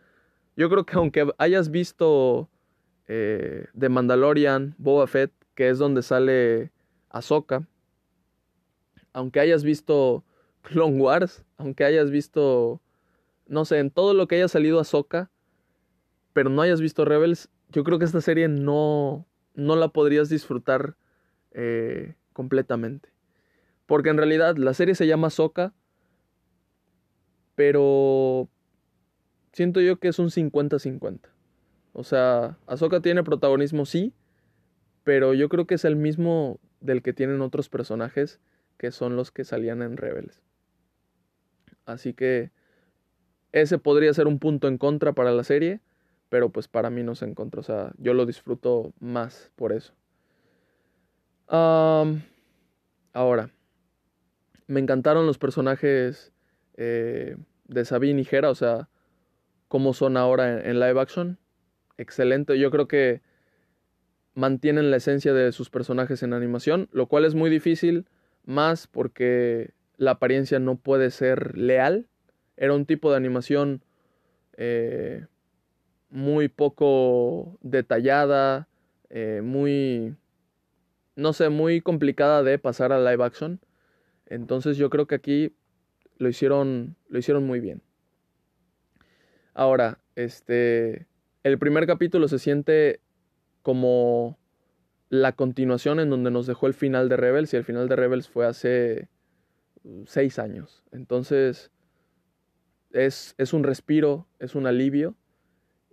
yo 0.57 0.69
creo 0.69 0.85
que 0.85 0.97
aunque 0.97 1.33
hayas 1.39 1.71
visto 1.71 2.51
eh, 3.13 3.67
The 3.77 3.89
Mandalorian, 3.89 4.77
Boba 4.79 5.07
Fett, 5.07 5.33
que 5.55 5.69
es 5.69 5.79
donde 5.79 6.03
sale 6.03 6.71
Ahsoka, 7.09 7.67
aunque 9.13 9.41
hayas 9.41 9.65
visto 9.65 10.23
Clone 10.63 11.01
Wars, 11.01 11.45
aunque 11.57 11.85
hayas 11.85 12.11
visto, 12.11 12.81
no 13.49 13.65
sé, 13.65 13.79
en 13.79 13.91
todo 13.91 14.15
lo 14.15 14.29
que 14.29 14.37
haya 14.37 14.47
salido 14.47 14.79
Ahsoka, 14.79 15.31
pero 16.33 16.51
no 16.51 16.63
hayas 16.63 16.81
visto 16.81 17.05
Rebels, 17.05 17.51
yo 17.71 17.83
creo 17.83 17.99
que 17.99 18.05
esta 18.05 18.21
serie 18.21 18.47
no, 18.47 19.27
no 19.55 19.75
la 19.75 19.89
podrías 19.89 20.29
disfrutar 20.29 20.95
eh, 21.51 22.15
completamente. 22.33 23.09
Porque 23.87 24.11
en 24.11 24.19
realidad 24.19 24.57
la 24.57 24.73
serie 24.73 24.95
se 24.95 25.09
llama 25.09 25.27
Ahsoka 25.27 25.75
pero 27.61 28.49
siento 29.53 29.83
yo 29.83 29.99
que 29.99 30.09
es 30.09 30.19
un 30.19 30.31
50-50. 30.31 31.21
O 31.93 32.05
sea, 32.05 32.59
Ahsoka 32.67 33.01
tiene 33.01 33.25
protagonismo, 33.25 33.85
sí, 33.85 34.15
pero 35.05 35.35
yo 35.35 35.49
creo 35.49 35.67
que 35.67 35.75
es 35.75 35.85
el 35.85 35.97
mismo 35.97 36.61
del 36.81 37.03
que 37.03 37.13
tienen 37.13 37.41
otros 37.41 37.69
personajes 37.69 38.41
que 38.79 38.91
son 38.91 39.17
los 39.17 39.31
que 39.31 39.45
salían 39.45 39.83
en 39.83 39.97
Rebels. 39.97 40.43
Así 41.85 42.15
que 42.15 42.51
ese 43.53 43.79
podría 43.79 44.15
ser 44.15 44.27
un 44.27 44.39
punto 44.39 44.69
en 44.69 44.79
contra 44.79 45.13
para 45.13 45.33
la 45.33 45.45
serie, 45.45 45.81
pero 46.29 46.51
pues 46.51 46.69
para 46.69 46.89
mí 46.89 47.03
no 47.03 47.15
se 47.15 47.27
encontró. 47.27 47.61
O 47.61 47.65
sea, 47.65 47.93
yo 47.99 48.15
lo 48.15 48.27
disfruto 48.27 48.93
más 49.01 49.51
por 49.57 49.73
eso. 49.73 49.93
ahora, 51.49 53.51
me 54.67 54.79
encantaron 54.79 55.27
los 55.27 55.37
personajes 55.37 56.33
eh, 56.77 57.37
de 57.65 57.85
Sabine 57.85 58.23
y 58.23 58.29
Hera, 58.31 58.51
o 58.51 58.55
sea, 58.55 58.89
cómo 59.67 59.93
son 59.93 60.17
ahora 60.17 60.65
en, 60.65 60.79
live 60.79 61.01
action. 61.01 61.39
Excelente, 62.01 62.59
yo 62.59 62.71
creo 62.71 62.89
que 62.89 63.21
mantienen 64.33 64.91
la 64.91 64.97
esencia 64.97 65.35
de 65.35 65.53
sus 65.53 65.69
personajes 65.69 66.23
en 66.23 66.33
animación, 66.33 66.89
lo 66.93 67.09
cual 67.09 67.27
es 67.27 67.35
muy 67.35 67.51
difícil, 67.51 68.07
más 68.47 68.87
porque 68.87 69.75
la 69.99 70.13
apariencia 70.13 70.59
no 70.61 70.77
puede 70.77 71.11
ser 71.11 71.59
leal. 71.59 72.09
Era 72.57 72.73
un 72.73 72.87
tipo 72.87 73.11
de 73.11 73.19
animación 73.19 73.85
eh, 74.57 75.27
muy 76.09 76.49
poco 76.49 77.59
detallada, 77.61 78.67
eh, 79.11 79.43
muy, 79.45 80.17
no 81.17 81.35
sé, 81.35 81.51
muy 81.51 81.83
complicada 81.83 82.43
de 82.43 82.59
pasar 82.59 82.93
a 82.93 82.99
live 82.99 83.23
action. 83.23 83.61
Entonces 84.25 84.79
yo 84.79 84.89
creo 84.89 85.07
que 85.07 85.17
aquí 85.17 85.55
lo 86.17 86.31
hicieron, 86.31 86.97
lo 87.11 87.19
hicieron 87.19 87.47
muy 87.47 87.61
bien. 87.61 87.83
Ahora, 89.53 89.99
este, 90.15 91.10
el 91.43 91.59
primer 91.59 91.87
capítulo 91.87 92.29
se 92.29 92.39
siente 92.39 93.01
como 93.63 94.39
la 95.09 95.33
continuación 95.33 96.01
en 96.01 96.11
donde 96.11 96.31
nos 96.31 96.47
dejó 96.47 96.67
el 96.67 96.75
final 96.75 97.09
de 97.09 97.17
Rebels 97.17 97.53
y 97.53 97.57
el 97.57 97.65
final 97.65 97.89
de 97.89 97.97
Rebels 97.97 98.29
fue 98.29 98.47
hace 98.47 99.09
seis 100.07 100.39
años. 100.39 100.83
Entonces, 100.93 101.71
es, 102.93 103.35
es 103.39 103.53
un 103.53 103.65
respiro, 103.65 104.27
es 104.39 104.55
un 104.55 104.67
alivio 104.67 105.17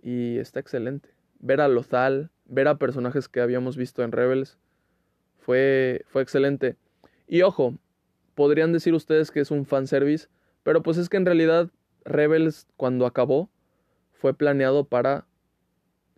y 0.02 0.38
está 0.38 0.60
excelente. 0.60 1.10
Ver 1.40 1.60
a 1.60 1.68
Lothal, 1.68 2.30
ver 2.46 2.68
a 2.68 2.78
personajes 2.78 3.28
que 3.28 3.40
habíamos 3.40 3.76
visto 3.76 4.02
en 4.02 4.12
Rebels, 4.12 4.58
fue, 5.38 6.02
fue 6.06 6.22
excelente. 6.22 6.76
Y 7.26 7.42
ojo, 7.42 7.74
podrían 8.34 8.72
decir 8.72 8.94
ustedes 8.94 9.30
que 9.30 9.40
es 9.40 9.50
un 9.50 9.66
fanservice, 9.66 10.28
pero 10.62 10.82
pues 10.82 10.96
es 10.98 11.08
que 11.08 11.16
en 11.16 11.26
realidad 11.26 11.70
Rebels 12.04 12.66
cuando 12.76 13.06
acabó 13.06 13.50
fue 14.12 14.34
planeado 14.34 14.84
para 14.84 15.27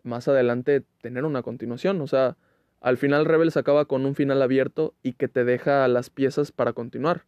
más 0.03 0.29
adelante 0.29 0.85
tener 1.01 1.25
una 1.25 1.43
continuación, 1.43 2.01
o 2.01 2.07
sea, 2.07 2.37
al 2.81 2.97
final 2.97 3.27
Rebels 3.27 3.57
acaba 3.57 3.85
con 3.85 4.07
un 4.07 4.15
final 4.15 4.41
abierto 4.41 4.95
y 5.03 5.13
que 5.13 5.29
te 5.29 5.45
deja 5.45 5.87
las 5.89 6.11
piezas 6.11 6.53
para 6.53 6.73
continuar, 6.73 7.27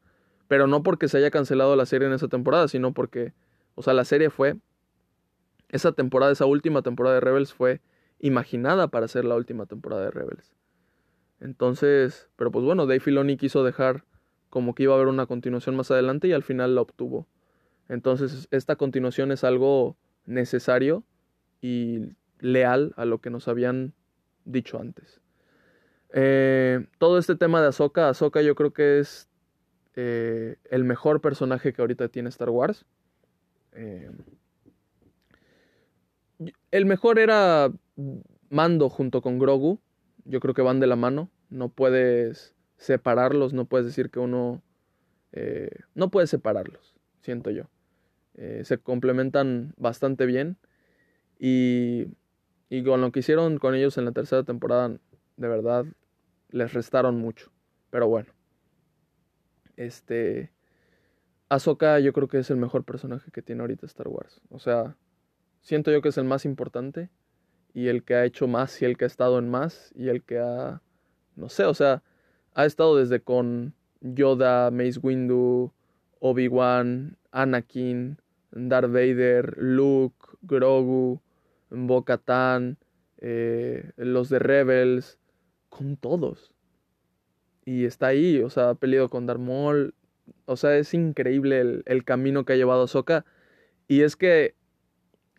pero 0.49 0.67
no 0.67 0.83
porque 0.83 1.09
se 1.09 1.19
haya 1.19 1.31
cancelado 1.31 1.77
la 1.77 1.87
serie 1.87 2.09
en 2.09 2.15
esa 2.15 2.29
temporada, 2.29 2.69
sino 2.69 2.93
porque, 2.93 3.35
o 3.75 3.83
sea, 3.83 3.93
la 3.93 4.05
serie 4.05 4.31
fue, 4.31 4.57
esa 5.69 5.93
temporada, 5.93 6.33
esa 6.33 6.47
última 6.47 6.83
temporada 6.83 7.17
de 7.17 7.21
Rebels 7.21 7.53
fue 7.53 7.81
imaginada 8.19 8.89
para 8.89 9.09
ser 9.09 9.25
la 9.25 9.35
última 9.35 9.67
temporada 9.67 10.05
de 10.05 10.11
Rebels. 10.11 10.55
Entonces, 11.41 12.29
pero 12.37 12.53
pues 12.53 12.65
bueno, 12.65 12.87
Dave 12.87 13.01
Filoni 13.01 13.37
quiso 13.37 13.65
dejar 13.65 14.05
como 14.49 14.75
que 14.75 14.85
iba 14.85 14.93
a 14.93 14.97
haber 14.97 15.09
una 15.09 15.27
continuación 15.27 15.77
más 15.77 15.91
adelante 15.91 16.29
y 16.29 16.33
al 16.33 16.43
final 16.43 16.75
la 16.75 16.83
obtuvo. 16.83 17.27
Entonces 17.89 18.49
esta 18.51 18.77
continuación 18.77 19.33
es 19.33 19.45
algo 19.45 19.97
necesario 20.25 21.05
y 21.61 22.01
leal 22.43 22.93
a 22.97 23.05
lo 23.07 23.21
que 23.21 23.31
nos 23.31 23.49
habían 23.49 23.95
dicho 24.45 24.79
antes. 24.79 25.21
Eh, 26.13 26.87
todo 26.99 27.19
este 27.19 27.37
tema 27.37 27.63
de 27.63 27.69
Ahsoka, 27.69 28.09
Ahsoka 28.09 28.43
yo 28.43 28.55
creo 28.55 28.73
que 28.73 28.99
es 28.99 29.29
eh, 29.95 30.57
el 30.71 30.85
mejor 30.85 31.21
personaje 31.21 31.73
que 31.73 31.81
ahorita 31.81 32.09
tiene 32.09 32.29
Star 32.29 32.51
Wars. 32.51 32.85
Eh, 33.73 34.11
el 36.71 36.85
mejor 36.85 37.19
era 37.19 37.73
Mando 38.51 38.91
junto 38.91 39.23
con 39.23 39.39
Grogu. 39.39 39.81
Yo 40.25 40.41
creo 40.41 40.55
que 40.55 40.63
van 40.63 40.81
de 40.81 40.89
la 40.89 40.97
mano. 40.97 41.31
No 41.49 41.69
puedes 41.69 42.55
separarlos, 42.77 43.53
no 43.53 43.65
puedes 43.65 43.87
decir 43.87 44.11
que 44.11 44.19
uno... 44.19 44.63
No 45.95 46.11
puedes 46.11 46.29
separarlos, 46.29 46.95
siento 47.23 47.51
yo. 47.51 47.71
Se 48.35 48.77
complementan 48.77 49.73
bastante 49.79 50.27
bien 50.27 50.59
y, 51.39 52.09
y 52.73 52.83
con 52.83 53.03
lo 53.03 53.13
que 53.13 53.21
hicieron 53.21 53.59
con 53.59 53.75
ellos 53.75 53.99
en 53.99 54.07
la 54.07 54.13
tercera 54.13 54.45
temporada, 54.45 54.97
de 55.37 55.47
verdad, 55.47 55.85
les 56.49 56.73
restaron 56.73 57.19
mucho. 57.19 57.53
Pero 57.91 58.09
bueno. 58.09 58.33
Este... 59.77 60.51
Ahsoka 61.51 61.99
yo 61.99 62.15
creo 62.15 62.29
que 62.29 62.39
es 62.39 62.49
el 62.49 62.57
mejor 62.57 62.85
personaje 62.85 63.31
que 63.31 63.43
tiene 63.43 63.61
ahorita 63.61 63.85
Star 63.85 64.09
Wars. 64.09 64.41
O 64.49 64.59
sea, 64.59 64.97
siento 65.61 65.91
yo 65.91 66.01
que 66.01 66.09
es 66.09 66.17
el 66.17 66.25
más 66.25 66.47
importante 66.47 67.11
y 67.75 67.89
el 67.89 68.05
que 68.05 68.15
ha 68.15 68.25
hecho 68.25 68.49
más 68.49 68.81
y 68.81 68.87
el 68.87 68.97
que 68.97 69.05
ha 69.05 69.09
estado 69.09 69.39
en 69.39 69.51
más 69.51 69.93
y 69.95 70.09
el 70.09 70.23
que 70.23 70.39
ha, 70.39 70.81
no 71.37 71.51
sé, 71.51 71.67
o 71.67 71.75
sea, 71.75 72.03
ha 72.55 72.65
estado 72.65 72.97
desde 72.97 73.21
con 73.21 73.75
Yoda, 74.01 74.71
Mace 74.71 74.99
Windu, 75.03 75.75
Obi-Wan, 76.21 77.19
Anakin, 77.33 78.17
Darth 78.51 78.91
Vader, 78.91 79.59
Luke, 79.59 80.39
Grogu, 80.41 81.21
Bo-Katan, 81.73 82.79
eh, 83.19 83.91
los 83.97 84.29
de 84.29 84.39
Rebels, 84.39 85.19
con 85.69 85.97
todos. 85.97 86.55
Y 87.65 87.85
está 87.85 88.09
ahí, 88.09 88.41
o 88.43 88.51
sea, 88.51 88.71
ha 88.71 88.75
peleado 88.75 89.09
con 89.09 89.27
Darth 89.27 89.41
Maul. 89.41 89.95
O 90.45 90.57
sea, 90.57 90.77
es 90.77 90.95
increíble 90.95 91.61
el, 91.61 91.83
el 91.87 92.05
camino 92.05 92.45
que 92.45 92.53
ha 92.53 92.57
llevado 92.57 92.83
Ahsoka. 92.83 93.25
Y 93.89 94.03
es 94.03 94.17
que, 94.17 94.55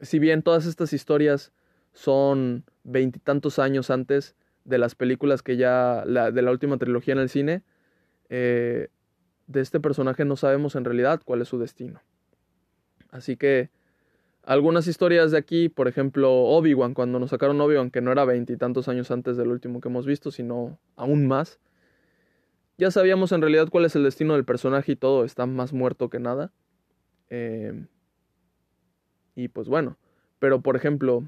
si 0.01 0.19
bien 0.19 0.41
todas 0.41 0.65
estas 0.65 0.93
historias 0.93 1.53
son 1.93 2.65
veintitantos 2.83 3.59
años 3.59 3.89
antes 3.89 4.35
de 4.65 4.77
las 4.77 4.95
películas 4.95 5.43
que 5.43 5.57
ya, 5.57 6.03
la, 6.05 6.31
de 6.31 6.41
la 6.41 6.51
última 6.51 6.77
trilogía 6.77 7.13
en 7.13 7.19
el 7.19 7.29
cine, 7.29 7.63
eh, 8.29 8.87
de 9.47 9.61
este 9.61 9.79
personaje 9.79 10.25
no 10.25 10.35
sabemos 10.35 10.75
en 10.75 10.85
realidad 10.85 11.21
cuál 11.23 11.41
es 11.41 11.49
su 11.49 11.59
destino. 11.59 12.01
Así 13.11 13.37
que 13.37 13.69
algunas 14.43 14.87
historias 14.87 15.31
de 15.31 15.37
aquí, 15.37 15.69
por 15.69 15.87
ejemplo, 15.87 16.31
Obi-Wan, 16.31 16.93
cuando 16.93 17.19
nos 17.19 17.31
sacaron 17.31 17.59
Obi-Wan, 17.61 17.91
que 17.91 18.01
no 18.01 18.11
era 18.11 18.25
veintitantos 18.25 18.87
años 18.87 19.09
antes 19.09 19.37
del 19.37 19.49
último 19.49 19.81
que 19.81 19.87
hemos 19.87 20.05
visto, 20.05 20.31
sino 20.31 20.77
aún 20.95 21.27
más, 21.27 21.59
ya 22.77 22.91
sabíamos 22.91 23.31
en 23.31 23.41
realidad 23.41 23.69
cuál 23.69 23.85
es 23.85 23.95
el 23.95 24.03
destino 24.03 24.33
del 24.33 24.45
personaje 24.45 24.91
y 24.93 24.95
todo, 24.95 25.23
está 25.23 25.45
más 25.45 25.73
muerto 25.73 26.09
que 26.09 26.19
nada. 26.19 26.51
Eh, 27.29 27.85
y 29.35 29.47
pues 29.47 29.67
bueno, 29.67 29.97
pero 30.39 30.61
por 30.61 30.75
ejemplo, 30.75 31.27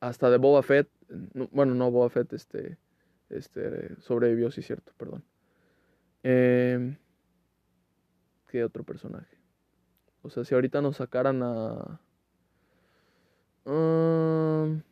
hasta 0.00 0.30
de 0.30 0.38
Boba 0.38 0.62
Fett, 0.62 0.88
bueno, 1.52 1.74
no 1.74 1.90
Boba 1.90 2.08
Fett, 2.08 2.32
este, 2.32 2.78
este, 3.28 4.00
sobrevivió, 4.00 4.50
sí, 4.50 4.62
cierto, 4.62 4.92
perdón. 4.96 5.24
Eh, 6.22 6.96
¿Qué 8.48 8.64
otro 8.64 8.82
personaje? 8.82 9.39
O 10.22 10.30
sea, 10.30 10.44
si 10.44 10.54
ahorita 10.54 10.80
nos 10.82 10.96
sacaran 10.96 11.42
a... 11.42 12.00
Um, 13.64 14.82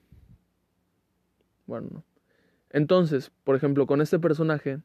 bueno, 1.66 1.88
no. 1.92 2.04
Entonces, 2.70 3.30
por 3.44 3.56
ejemplo, 3.56 3.86
con 3.86 4.00
este 4.00 4.18
personaje, 4.18 4.80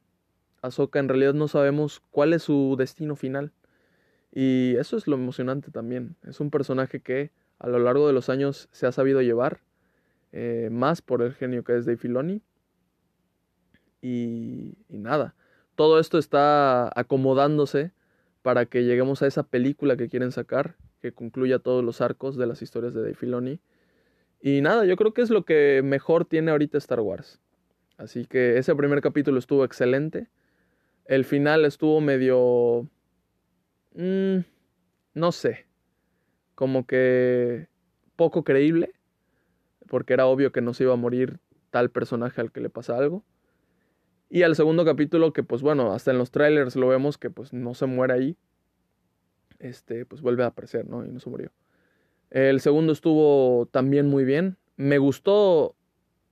Ahsoka, 0.61 0.99
en 0.99 1.09
realidad 1.09 1.33
no 1.33 1.47
sabemos 1.47 2.01
cuál 2.11 2.33
es 2.33 2.43
su 2.43 2.75
destino 2.77 3.15
final. 3.15 3.51
Y 4.31 4.75
eso 4.77 4.97
es 4.97 5.07
lo 5.07 5.15
emocionante 5.15 5.71
también. 5.71 6.15
Es 6.23 6.39
un 6.39 6.49
personaje 6.49 7.01
que 7.01 7.31
a 7.59 7.67
lo 7.67 7.79
largo 7.79 8.07
de 8.07 8.13
los 8.13 8.29
años 8.29 8.67
se 8.71 8.87
ha 8.87 8.91
sabido 8.91 9.21
llevar, 9.21 9.61
eh, 10.31 10.69
más 10.71 11.01
por 11.01 11.21
el 11.21 11.33
genio 11.33 11.63
que 11.63 11.77
es 11.77 11.85
Dave 11.85 11.97
Filoni. 11.97 12.41
Y, 14.01 14.75
y 14.89 14.97
nada, 14.97 15.35
todo 15.75 15.99
esto 15.99 16.17
está 16.17 16.91
acomodándose 16.99 17.91
para 18.43 18.65
que 18.65 18.83
lleguemos 18.83 19.23
a 19.23 19.27
esa 19.27 19.43
película 19.43 19.97
que 19.97 20.09
quieren 20.09 20.31
sacar, 20.31 20.75
que 21.01 21.13
concluya 21.13 21.59
todos 21.59 21.83
los 21.83 22.01
arcos 22.01 22.37
de 22.37 22.45
las 22.45 22.61
historias 22.61 22.93
de 22.93 23.01
Dave 23.01 23.15
Filoni. 23.15 23.59
Y 24.41 24.61
nada, 24.61 24.85
yo 24.85 24.97
creo 24.97 25.13
que 25.13 25.21
es 25.21 25.29
lo 25.29 25.45
que 25.45 25.81
mejor 25.83 26.25
tiene 26.25 26.51
ahorita 26.51 26.77
Star 26.77 26.99
Wars. 26.99 27.39
Así 27.97 28.25
que 28.25 28.57
ese 28.57 28.75
primer 28.75 29.01
capítulo 29.01 29.39
estuvo 29.39 29.63
excelente. 29.63 30.27
El 31.05 31.23
final 31.23 31.63
estuvo 31.63 32.01
medio... 32.01 32.89
Mmm, 33.93 34.39
no 35.13 35.31
sé. 35.31 35.65
Como 36.53 36.85
que 36.85 37.67
poco 38.17 38.43
creíble. 38.43 38.91
Porque 39.87 40.13
era 40.13 40.25
obvio 40.25 40.51
que 40.51 40.61
no 40.61 40.73
se 40.73 40.83
iba 40.83 40.93
a 40.93 40.97
morir 40.97 41.39
tal 41.69 41.91
personaje 41.91 42.41
al 42.41 42.51
que 42.51 42.59
le 42.59 42.69
pasa 42.69 42.97
algo. 42.97 43.23
Y 44.29 44.43
al 44.43 44.55
segundo 44.55 44.83
capítulo, 44.85 45.33
que 45.33 45.43
pues 45.43 45.61
bueno, 45.61 45.93
hasta 45.93 46.11
en 46.11 46.17
los 46.17 46.31
trailers 46.31 46.75
lo 46.75 46.87
vemos 46.87 47.17
que 47.17 47.29
pues 47.29 47.53
no 47.53 47.73
se 47.73 47.85
muere 47.85 48.13
ahí. 48.13 48.37
Este, 49.59 50.05
pues 50.05 50.21
vuelve 50.21 50.43
a 50.43 50.47
aparecer, 50.47 50.87
¿no? 50.87 51.05
Y 51.05 51.09
no 51.09 51.19
se 51.19 51.29
murió. 51.29 51.51
El 52.29 52.61
segundo 52.61 52.93
estuvo 52.93 53.67
también 53.67 54.07
muy 54.07 54.25
bien. 54.25 54.57
Me 54.75 54.97
gustó, 54.97 55.75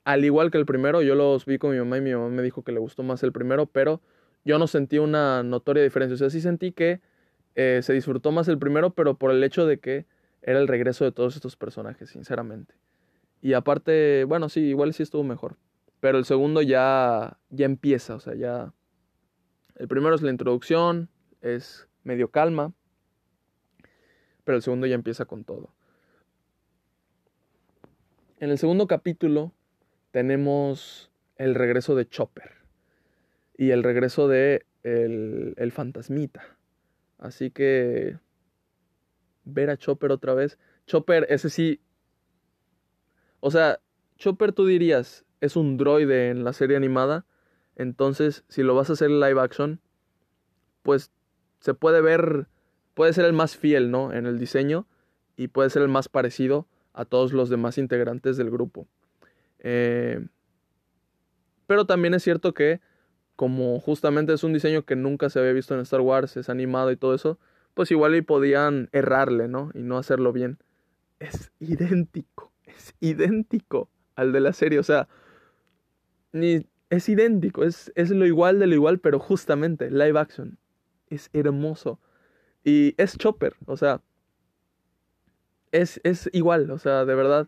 al 0.03 0.25
igual 0.25 0.49
que 0.49 0.57
el 0.57 0.65
primero, 0.65 1.01
yo 1.03 1.15
los 1.15 1.45
vi 1.45 1.59
con 1.59 1.71
mi 1.71 1.77
mamá 1.77 1.97
y 1.97 2.01
mi 2.01 2.11
mamá 2.11 2.29
me 2.29 2.41
dijo 2.41 2.63
que 2.63 2.71
le 2.71 2.79
gustó 2.79 3.03
más 3.03 3.21
el 3.21 3.31
primero, 3.31 3.67
pero 3.67 4.01
yo 4.43 4.57
no 4.57 4.65
sentí 4.65 4.97
una 4.97 5.43
notoria 5.43 5.83
diferencia. 5.83 6.15
O 6.15 6.17
sea, 6.17 6.29
sí 6.31 6.41
sentí 6.41 6.71
que 6.71 7.01
eh, 7.55 7.81
se 7.83 7.93
disfrutó 7.93 8.31
más 8.31 8.47
el 8.47 8.57
primero, 8.57 8.95
pero 8.95 9.15
por 9.15 9.31
el 9.31 9.43
hecho 9.43 9.65
de 9.65 9.79
que 9.79 10.07
era 10.41 10.59
el 10.59 10.67
regreso 10.67 11.05
de 11.05 11.11
todos 11.11 11.35
estos 11.35 11.55
personajes, 11.55 12.09
sinceramente. 12.09 12.73
Y 13.41 13.53
aparte, 13.53 14.23
bueno, 14.25 14.49
sí, 14.49 14.61
igual 14.61 14.93
sí 14.93 15.03
estuvo 15.03 15.23
mejor. 15.23 15.57
Pero 16.01 16.17
el 16.17 16.25
segundo 16.25 16.61
ya, 16.61 17.37
ya 17.49 17.65
empieza, 17.65 18.15
o 18.15 18.19
sea, 18.19 18.35
ya... 18.35 18.73
El 19.75 19.87
primero 19.87 20.13
es 20.13 20.21
la 20.21 20.31
introducción, 20.31 21.09
es 21.39 21.87
medio 22.03 22.29
calma, 22.29 22.73
pero 24.43 24.57
el 24.57 24.61
segundo 24.61 24.85
ya 24.87 24.95
empieza 24.95 25.25
con 25.25 25.45
todo. 25.45 25.73
En 28.39 28.49
el 28.49 28.57
segundo 28.57 28.87
capítulo 28.87 29.53
tenemos 30.11 31.11
el 31.37 31.55
regreso 31.55 31.95
de 31.95 32.07
Chopper 32.07 32.51
y 33.57 33.69
el 33.69 33.83
regreso 33.83 34.27
de 34.27 34.65
el, 34.83 35.53
el 35.57 35.71
fantasmita. 35.71 36.43
Así 37.19 37.51
que 37.51 38.17
ver 39.43 39.69
a 39.69 39.77
Chopper 39.77 40.11
otra 40.11 40.33
vez. 40.33 40.57
Chopper, 40.87 41.27
ese 41.29 41.49
sí. 41.49 41.79
O 43.39 43.51
sea, 43.51 43.79
Chopper 44.17 44.51
tú 44.51 44.65
dirías, 44.65 45.25
es 45.41 45.55
un 45.55 45.77
droide 45.77 46.29
en 46.29 46.43
la 46.43 46.53
serie 46.53 46.77
animada. 46.77 47.25
Entonces, 47.75 48.45
si 48.47 48.63
lo 48.63 48.75
vas 48.75 48.89
a 48.89 48.93
hacer 48.93 49.09
live 49.09 49.41
action, 49.41 49.81
pues 50.83 51.11
se 51.59 51.73
puede 51.73 52.01
ver, 52.01 52.47
puede 52.93 53.13
ser 53.13 53.25
el 53.25 53.33
más 53.33 53.57
fiel, 53.57 53.91
¿no? 53.91 54.13
En 54.13 54.25
el 54.25 54.39
diseño 54.39 54.87
y 55.35 55.47
puede 55.47 55.69
ser 55.69 55.81
el 55.81 55.87
más 55.89 56.07
parecido 56.07 56.67
a 56.93 57.05
todos 57.05 57.33
los 57.33 57.49
demás 57.49 57.77
integrantes 57.77 58.37
del 58.37 58.51
grupo. 58.51 58.87
Eh, 59.59 60.27
pero 61.67 61.85
también 61.85 62.13
es 62.13 62.23
cierto 62.23 62.53
que, 62.53 62.81
como 63.35 63.79
justamente 63.79 64.33
es 64.33 64.43
un 64.43 64.53
diseño 64.53 64.83
que 64.83 64.95
nunca 64.95 65.29
se 65.29 65.39
había 65.39 65.53
visto 65.53 65.73
en 65.73 65.79
Star 65.81 66.01
Wars, 66.01 66.37
es 66.37 66.49
animado 66.49 66.91
y 66.91 66.97
todo 66.97 67.15
eso, 67.15 67.39
pues 67.73 67.89
igual 67.91 68.15
y 68.15 68.21
podían 68.21 68.89
errarle, 68.91 69.47
¿no? 69.47 69.71
Y 69.73 69.81
no 69.81 69.97
hacerlo 69.97 70.33
bien. 70.33 70.59
Es 71.19 71.51
idéntico, 71.59 72.51
es 72.65 72.93
idéntico 72.99 73.89
al 74.15 74.31
de 74.33 74.41
la 74.41 74.53
serie. 74.53 74.79
O 74.79 74.83
sea, 74.83 75.07
ni, 76.33 76.65
es 76.89 77.07
idéntico, 77.09 77.63
es, 77.63 77.91
es 77.95 78.09
lo 78.11 78.25
igual 78.25 78.59
de 78.59 78.67
lo 78.67 78.75
igual, 78.75 78.99
pero 78.99 79.19
justamente 79.19 79.89
live 79.89 80.19
action. 80.19 80.57
Es 81.09 81.29
hermoso. 81.33 81.99
Y 82.63 82.93
es 82.97 83.17
Chopper, 83.17 83.55
o 83.65 83.77
sea, 83.77 84.01
es, 85.71 85.99
es 86.03 86.29
igual, 86.33 86.69
o 86.69 86.77
sea, 86.77 87.05
de 87.05 87.15
verdad. 87.15 87.47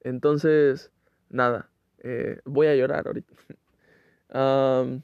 Entonces, 0.00 0.90
nada, 1.28 1.70
eh, 1.98 2.40
voy 2.44 2.66
a 2.66 2.76
llorar 2.76 3.06
ahorita. 3.06 3.34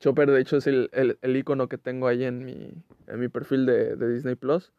Chopper, 0.00 0.30
de 0.30 0.40
hecho, 0.40 0.58
es 0.58 0.66
el, 0.66 0.90
el, 0.92 1.36
icono 1.36 1.68
que 1.68 1.78
tengo 1.78 2.06
ahí 2.06 2.24
en 2.24 2.44
mi, 2.44 2.72
en 3.08 3.20
mi 3.20 3.28
perfil 3.28 3.66
de, 3.66 3.96
de, 3.96 4.12
Disney 4.12 4.36
Plus. 4.36 4.72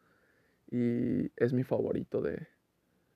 Y 0.70 1.30
es 1.36 1.52
mi 1.52 1.64
favorito 1.64 2.22
de. 2.22 2.46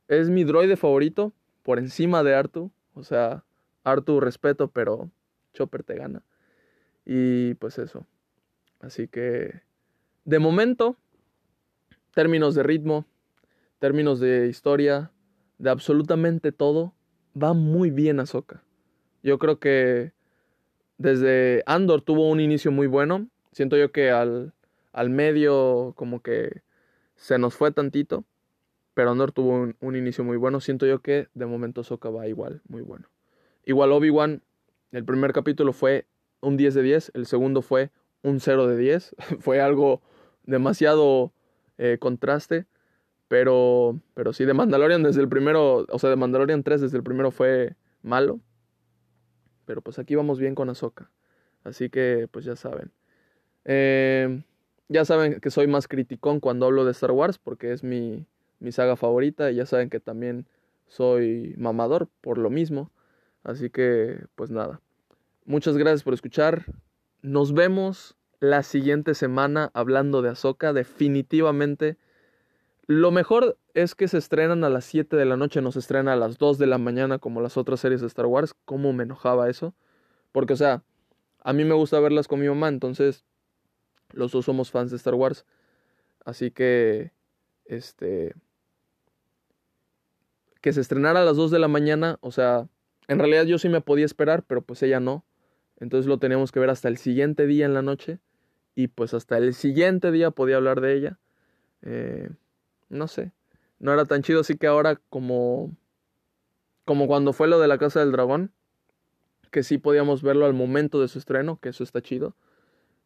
Es 0.08 0.28
mi 0.28 0.44
droide 0.44 0.76
favorito 0.76 1.32
por 1.62 1.78
encima 1.78 2.22
de 2.22 2.34
Artu. 2.34 2.70
O 2.94 3.04
sea, 3.04 3.44
Artu 3.84 4.18
respeto, 4.20 4.68
pero 4.68 5.10
Chopper 5.52 5.84
te 5.84 5.94
gana. 5.94 6.24
Y 7.04 7.54
pues 7.54 7.78
eso. 7.78 8.06
Así 8.80 9.08
que, 9.08 9.62
de 10.24 10.38
momento, 10.38 10.96
términos 12.14 12.54
de 12.54 12.62
ritmo, 12.62 13.06
términos 13.78 14.20
de 14.20 14.48
historia, 14.48 15.10
de 15.58 15.70
absolutamente 15.70 16.52
todo, 16.52 16.94
va 17.40 17.52
muy 17.52 17.90
bien 17.90 18.20
Ahsoka. 18.20 18.62
Yo 19.22 19.38
creo 19.38 19.58
que 19.58 20.12
desde 20.98 21.62
Andor 21.66 22.02
tuvo 22.02 22.28
un 22.30 22.40
inicio 22.40 22.70
muy 22.70 22.86
bueno. 22.86 23.28
Siento 23.52 23.76
yo 23.76 23.92
que 23.92 24.10
al, 24.10 24.52
al 24.92 25.10
medio 25.10 25.92
como 25.96 26.20
que 26.20 26.62
se 27.16 27.38
nos 27.38 27.54
fue 27.54 27.72
tantito. 27.72 28.24
Pero 28.94 29.10
Andor 29.10 29.32
tuvo 29.32 29.54
un, 29.54 29.76
un, 29.80 29.96
inicio 29.96 30.24
muy 30.24 30.36
bueno. 30.36 30.60
Siento 30.60 30.86
yo 30.86 31.00
que 31.00 31.28
de 31.34 31.46
momento 31.46 31.80
Ahsoka 31.80 32.10
va 32.10 32.28
igual, 32.28 32.62
muy 32.68 32.82
bueno. 32.82 33.08
Igual 33.66 33.92
Obi-Wan, 33.92 34.42
el 34.92 35.04
primer 35.04 35.32
capítulo 35.32 35.72
fue 35.72 36.06
un 36.40 36.56
10 36.56 36.74
de 36.74 36.82
10, 36.82 37.12
el 37.14 37.26
segundo 37.26 37.62
fue 37.62 37.90
un 38.22 38.40
0 38.40 38.66
de 38.66 38.76
10. 38.76 39.16
fue 39.40 39.60
algo 39.60 40.02
demasiado 40.44 41.32
eh, 41.78 41.98
contraste. 41.98 42.66
Pero, 43.28 43.98
pero 44.14 44.32
sí, 44.32 44.44
de 44.44 44.54
Mandalorian 44.54 45.02
desde 45.02 45.22
el 45.22 45.28
primero, 45.28 45.86
o 45.88 45.98
sea, 45.98 46.10
de 46.10 46.16
Mandalorian 46.16 46.62
3 46.62 46.82
desde 46.82 46.96
el 46.96 47.02
primero 47.02 47.30
fue 47.30 47.74
malo. 48.02 48.40
Pero 49.64 49.80
pues 49.80 49.98
aquí 49.98 50.14
vamos 50.14 50.38
bien 50.38 50.54
con 50.54 50.68
Ahsoka. 50.68 51.10
Así 51.64 51.88
que, 51.88 52.28
pues 52.30 52.44
ya 52.44 52.54
saben. 52.54 52.92
Eh, 53.64 54.42
ya 54.88 55.06
saben 55.06 55.40
que 55.40 55.50
soy 55.50 55.66
más 55.66 55.88
criticón 55.88 56.38
cuando 56.38 56.66
hablo 56.66 56.84
de 56.84 56.90
Star 56.92 57.12
Wars 57.12 57.38
porque 57.38 57.72
es 57.72 57.82
mi, 57.82 58.26
mi 58.60 58.72
saga 58.72 58.94
favorita. 58.94 59.50
Y 59.50 59.56
ya 59.56 59.66
saben 59.66 59.88
que 59.88 60.00
también 60.00 60.46
soy 60.86 61.54
mamador 61.56 62.08
por 62.20 62.36
lo 62.36 62.50
mismo. 62.50 62.90
Así 63.44 63.70
que, 63.70 64.24
pues 64.34 64.50
nada. 64.50 64.80
Muchas 65.44 65.76
gracias 65.76 66.02
por 66.02 66.14
escuchar. 66.14 66.64
Nos 67.22 67.52
vemos 67.52 68.16
la 68.40 68.62
siguiente 68.62 69.14
semana 69.14 69.70
hablando 69.74 70.22
de 70.22 70.30
Ahsoka. 70.30 70.72
Definitivamente. 70.72 71.98
Lo 72.86 73.10
mejor 73.10 73.56
es 73.74 73.94
que 73.94 74.08
se 74.08 74.18
estrenan 74.18 74.64
a 74.64 74.70
las 74.70 74.84
7 74.86 75.16
de 75.16 75.24
la 75.24 75.36
noche, 75.36 75.62
no 75.62 75.72
se 75.72 75.78
estrena 75.78 76.14
a 76.14 76.16
las 76.16 76.38
2 76.38 76.58
de 76.58 76.66
la 76.66 76.78
mañana 76.78 77.18
como 77.18 77.40
las 77.40 77.56
otras 77.56 77.80
series 77.80 78.00
de 78.00 78.06
Star 78.06 78.26
Wars. 78.26 78.54
¿Cómo 78.64 78.92
me 78.92 79.04
enojaba 79.04 79.48
eso? 79.48 79.74
Porque, 80.32 80.54
o 80.54 80.56
sea, 80.56 80.82
a 81.40 81.52
mí 81.52 81.64
me 81.64 81.74
gusta 81.74 82.00
verlas 82.00 82.28
con 82.28 82.40
mi 82.40 82.48
mamá, 82.48 82.68
entonces 82.68 83.24
los 84.10 84.32
dos 84.32 84.44
somos 84.44 84.70
fans 84.70 84.90
de 84.90 84.96
Star 84.96 85.14
Wars. 85.14 85.46
Así 86.24 86.50
que, 86.50 87.12
este, 87.64 88.34
que 90.60 90.72
se 90.72 90.80
estrenara 90.80 91.20
a 91.20 91.24
las 91.24 91.36
2 91.36 91.50
de 91.50 91.58
la 91.58 91.68
mañana, 91.68 92.18
o 92.20 92.32
sea, 92.32 92.68
en 93.08 93.18
realidad 93.18 93.44
yo 93.44 93.58
sí 93.58 93.68
me 93.68 93.80
podía 93.80 94.04
esperar, 94.04 94.44
pero 94.46 94.62
pues 94.62 94.82
ella 94.82 95.00
no. 95.00 95.24
Entonces 95.78 96.06
lo 96.06 96.18
teníamos 96.18 96.52
que 96.52 96.60
ver 96.60 96.70
hasta 96.70 96.88
el 96.88 96.96
siguiente 96.96 97.46
día 97.46 97.66
en 97.66 97.74
la 97.74 97.82
noche. 97.82 98.18
Y 98.74 98.88
pues 98.88 99.14
hasta 99.14 99.38
el 99.38 99.54
siguiente 99.54 100.10
día 100.10 100.30
podía 100.30 100.56
hablar 100.56 100.80
de 100.80 100.94
ella. 100.94 101.18
Eh, 101.82 102.30
no 102.88 103.08
sé. 103.08 103.32
No 103.78 103.92
era 103.92 104.04
tan 104.04 104.22
chido, 104.22 104.40
así 104.40 104.56
que 104.56 104.66
ahora 104.66 105.00
como... 105.10 105.76
Como 106.84 107.06
cuando 107.06 107.32
fue 107.32 107.48
lo 107.48 107.60
de 107.60 107.68
la 107.68 107.78
Casa 107.78 108.00
del 108.00 108.12
Dragón. 108.12 108.52
Que 109.50 109.62
sí 109.62 109.78
podíamos 109.78 110.22
verlo 110.22 110.46
al 110.46 110.54
momento 110.54 111.00
de 111.00 111.08
su 111.08 111.18
estreno, 111.18 111.58
que 111.60 111.70
eso 111.70 111.84
está 111.84 112.02
chido. 112.02 112.34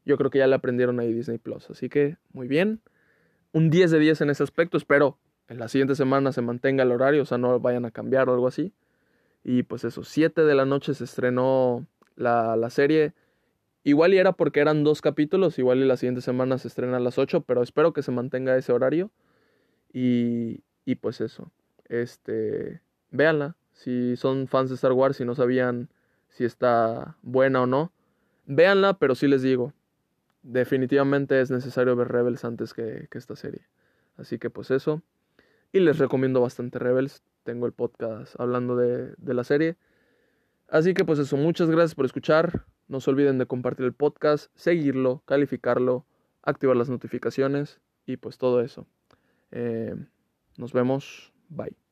Yo 0.04 0.16
creo 0.16 0.30
que 0.30 0.38
ya 0.38 0.46
le 0.46 0.54
aprendieron 0.54 1.00
ahí 1.00 1.12
Disney 1.12 1.38
Plus. 1.38 1.68
Así 1.70 1.88
que, 1.88 2.16
muy 2.32 2.48
bien. 2.48 2.80
Un 3.52 3.70
10 3.70 3.90
de 3.90 3.98
10 3.98 4.22
en 4.22 4.30
ese 4.30 4.42
aspecto. 4.42 4.76
Espero 4.76 5.18
en 5.48 5.58
la 5.58 5.68
siguiente 5.68 5.94
semana 5.94 6.32
se 6.32 6.42
mantenga 6.42 6.84
el 6.84 6.92
horario, 6.92 7.22
o 7.22 7.24
sea, 7.24 7.38
no 7.38 7.58
vayan 7.58 7.86
a 7.86 7.90
cambiar 7.90 8.28
o 8.28 8.34
algo 8.34 8.46
así. 8.46 8.72
Y 9.44 9.62
pues 9.62 9.84
eso, 9.84 10.04
7 10.04 10.44
de 10.44 10.54
la 10.54 10.64
noche 10.64 10.94
se 10.94 11.04
estrenó 11.04 11.86
la, 12.16 12.56
la, 12.56 12.70
serie. 12.70 13.14
Igual 13.84 14.14
y 14.14 14.18
era 14.18 14.32
porque 14.32 14.60
eran 14.60 14.84
dos 14.84 15.00
capítulos, 15.00 15.58
igual 15.58 15.78
y 15.78 15.86
la 15.86 15.96
siguiente 15.96 16.20
semana 16.20 16.58
se 16.58 16.68
estrena 16.68 16.98
a 16.98 17.00
las 17.00 17.18
8, 17.18 17.42
pero 17.42 17.62
espero 17.62 17.92
que 17.92 18.02
se 18.02 18.10
mantenga 18.10 18.56
ese 18.56 18.72
horario. 18.72 19.10
Y, 19.92 20.62
y 20.84 20.96
pues 20.96 21.20
eso, 21.20 21.50
este, 21.88 22.80
véanla. 23.10 23.56
Si 23.72 24.16
son 24.16 24.48
fans 24.48 24.70
de 24.70 24.74
Star 24.74 24.92
Wars 24.92 25.20
y 25.20 25.24
no 25.24 25.34
sabían 25.34 25.88
si 26.30 26.44
está 26.44 27.16
buena 27.22 27.62
o 27.62 27.66
no, 27.66 27.92
véanla, 28.46 28.94
pero 28.98 29.14
sí 29.14 29.28
les 29.28 29.42
digo, 29.42 29.72
definitivamente 30.42 31.40
es 31.40 31.50
necesario 31.50 31.94
ver 31.96 32.08
Rebels 32.08 32.44
antes 32.44 32.74
que, 32.74 33.06
que 33.10 33.18
esta 33.18 33.36
serie. 33.36 33.62
Así 34.16 34.38
que 34.38 34.50
pues 34.50 34.70
eso. 34.70 35.02
Y 35.72 35.80
les 35.80 35.98
recomiendo 35.98 36.40
bastante 36.40 36.78
Rebels. 36.78 37.22
Tengo 37.42 37.66
el 37.66 37.72
podcast 37.72 38.38
hablando 38.38 38.76
de, 38.76 39.14
de 39.16 39.34
la 39.34 39.44
serie. 39.44 39.76
Así 40.68 40.94
que 40.94 41.04
pues 41.04 41.18
eso, 41.18 41.36
muchas 41.36 41.70
gracias 41.70 41.94
por 41.94 42.04
escuchar. 42.04 42.64
No 42.88 43.00
se 43.00 43.10
olviden 43.10 43.38
de 43.38 43.46
compartir 43.46 43.86
el 43.86 43.92
podcast, 43.92 44.50
seguirlo, 44.54 45.22
calificarlo, 45.26 46.06
activar 46.42 46.76
las 46.76 46.88
notificaciones 46.88 47.80
y 48.06 48.16
pues 48.16 48.38
todo 48.38 48.60
eso. 48.62 48.86
Eh, 49.50 49.94
nos 50.56 50.72
vemos. 50.72 51.32
Bye. 51.48 51.87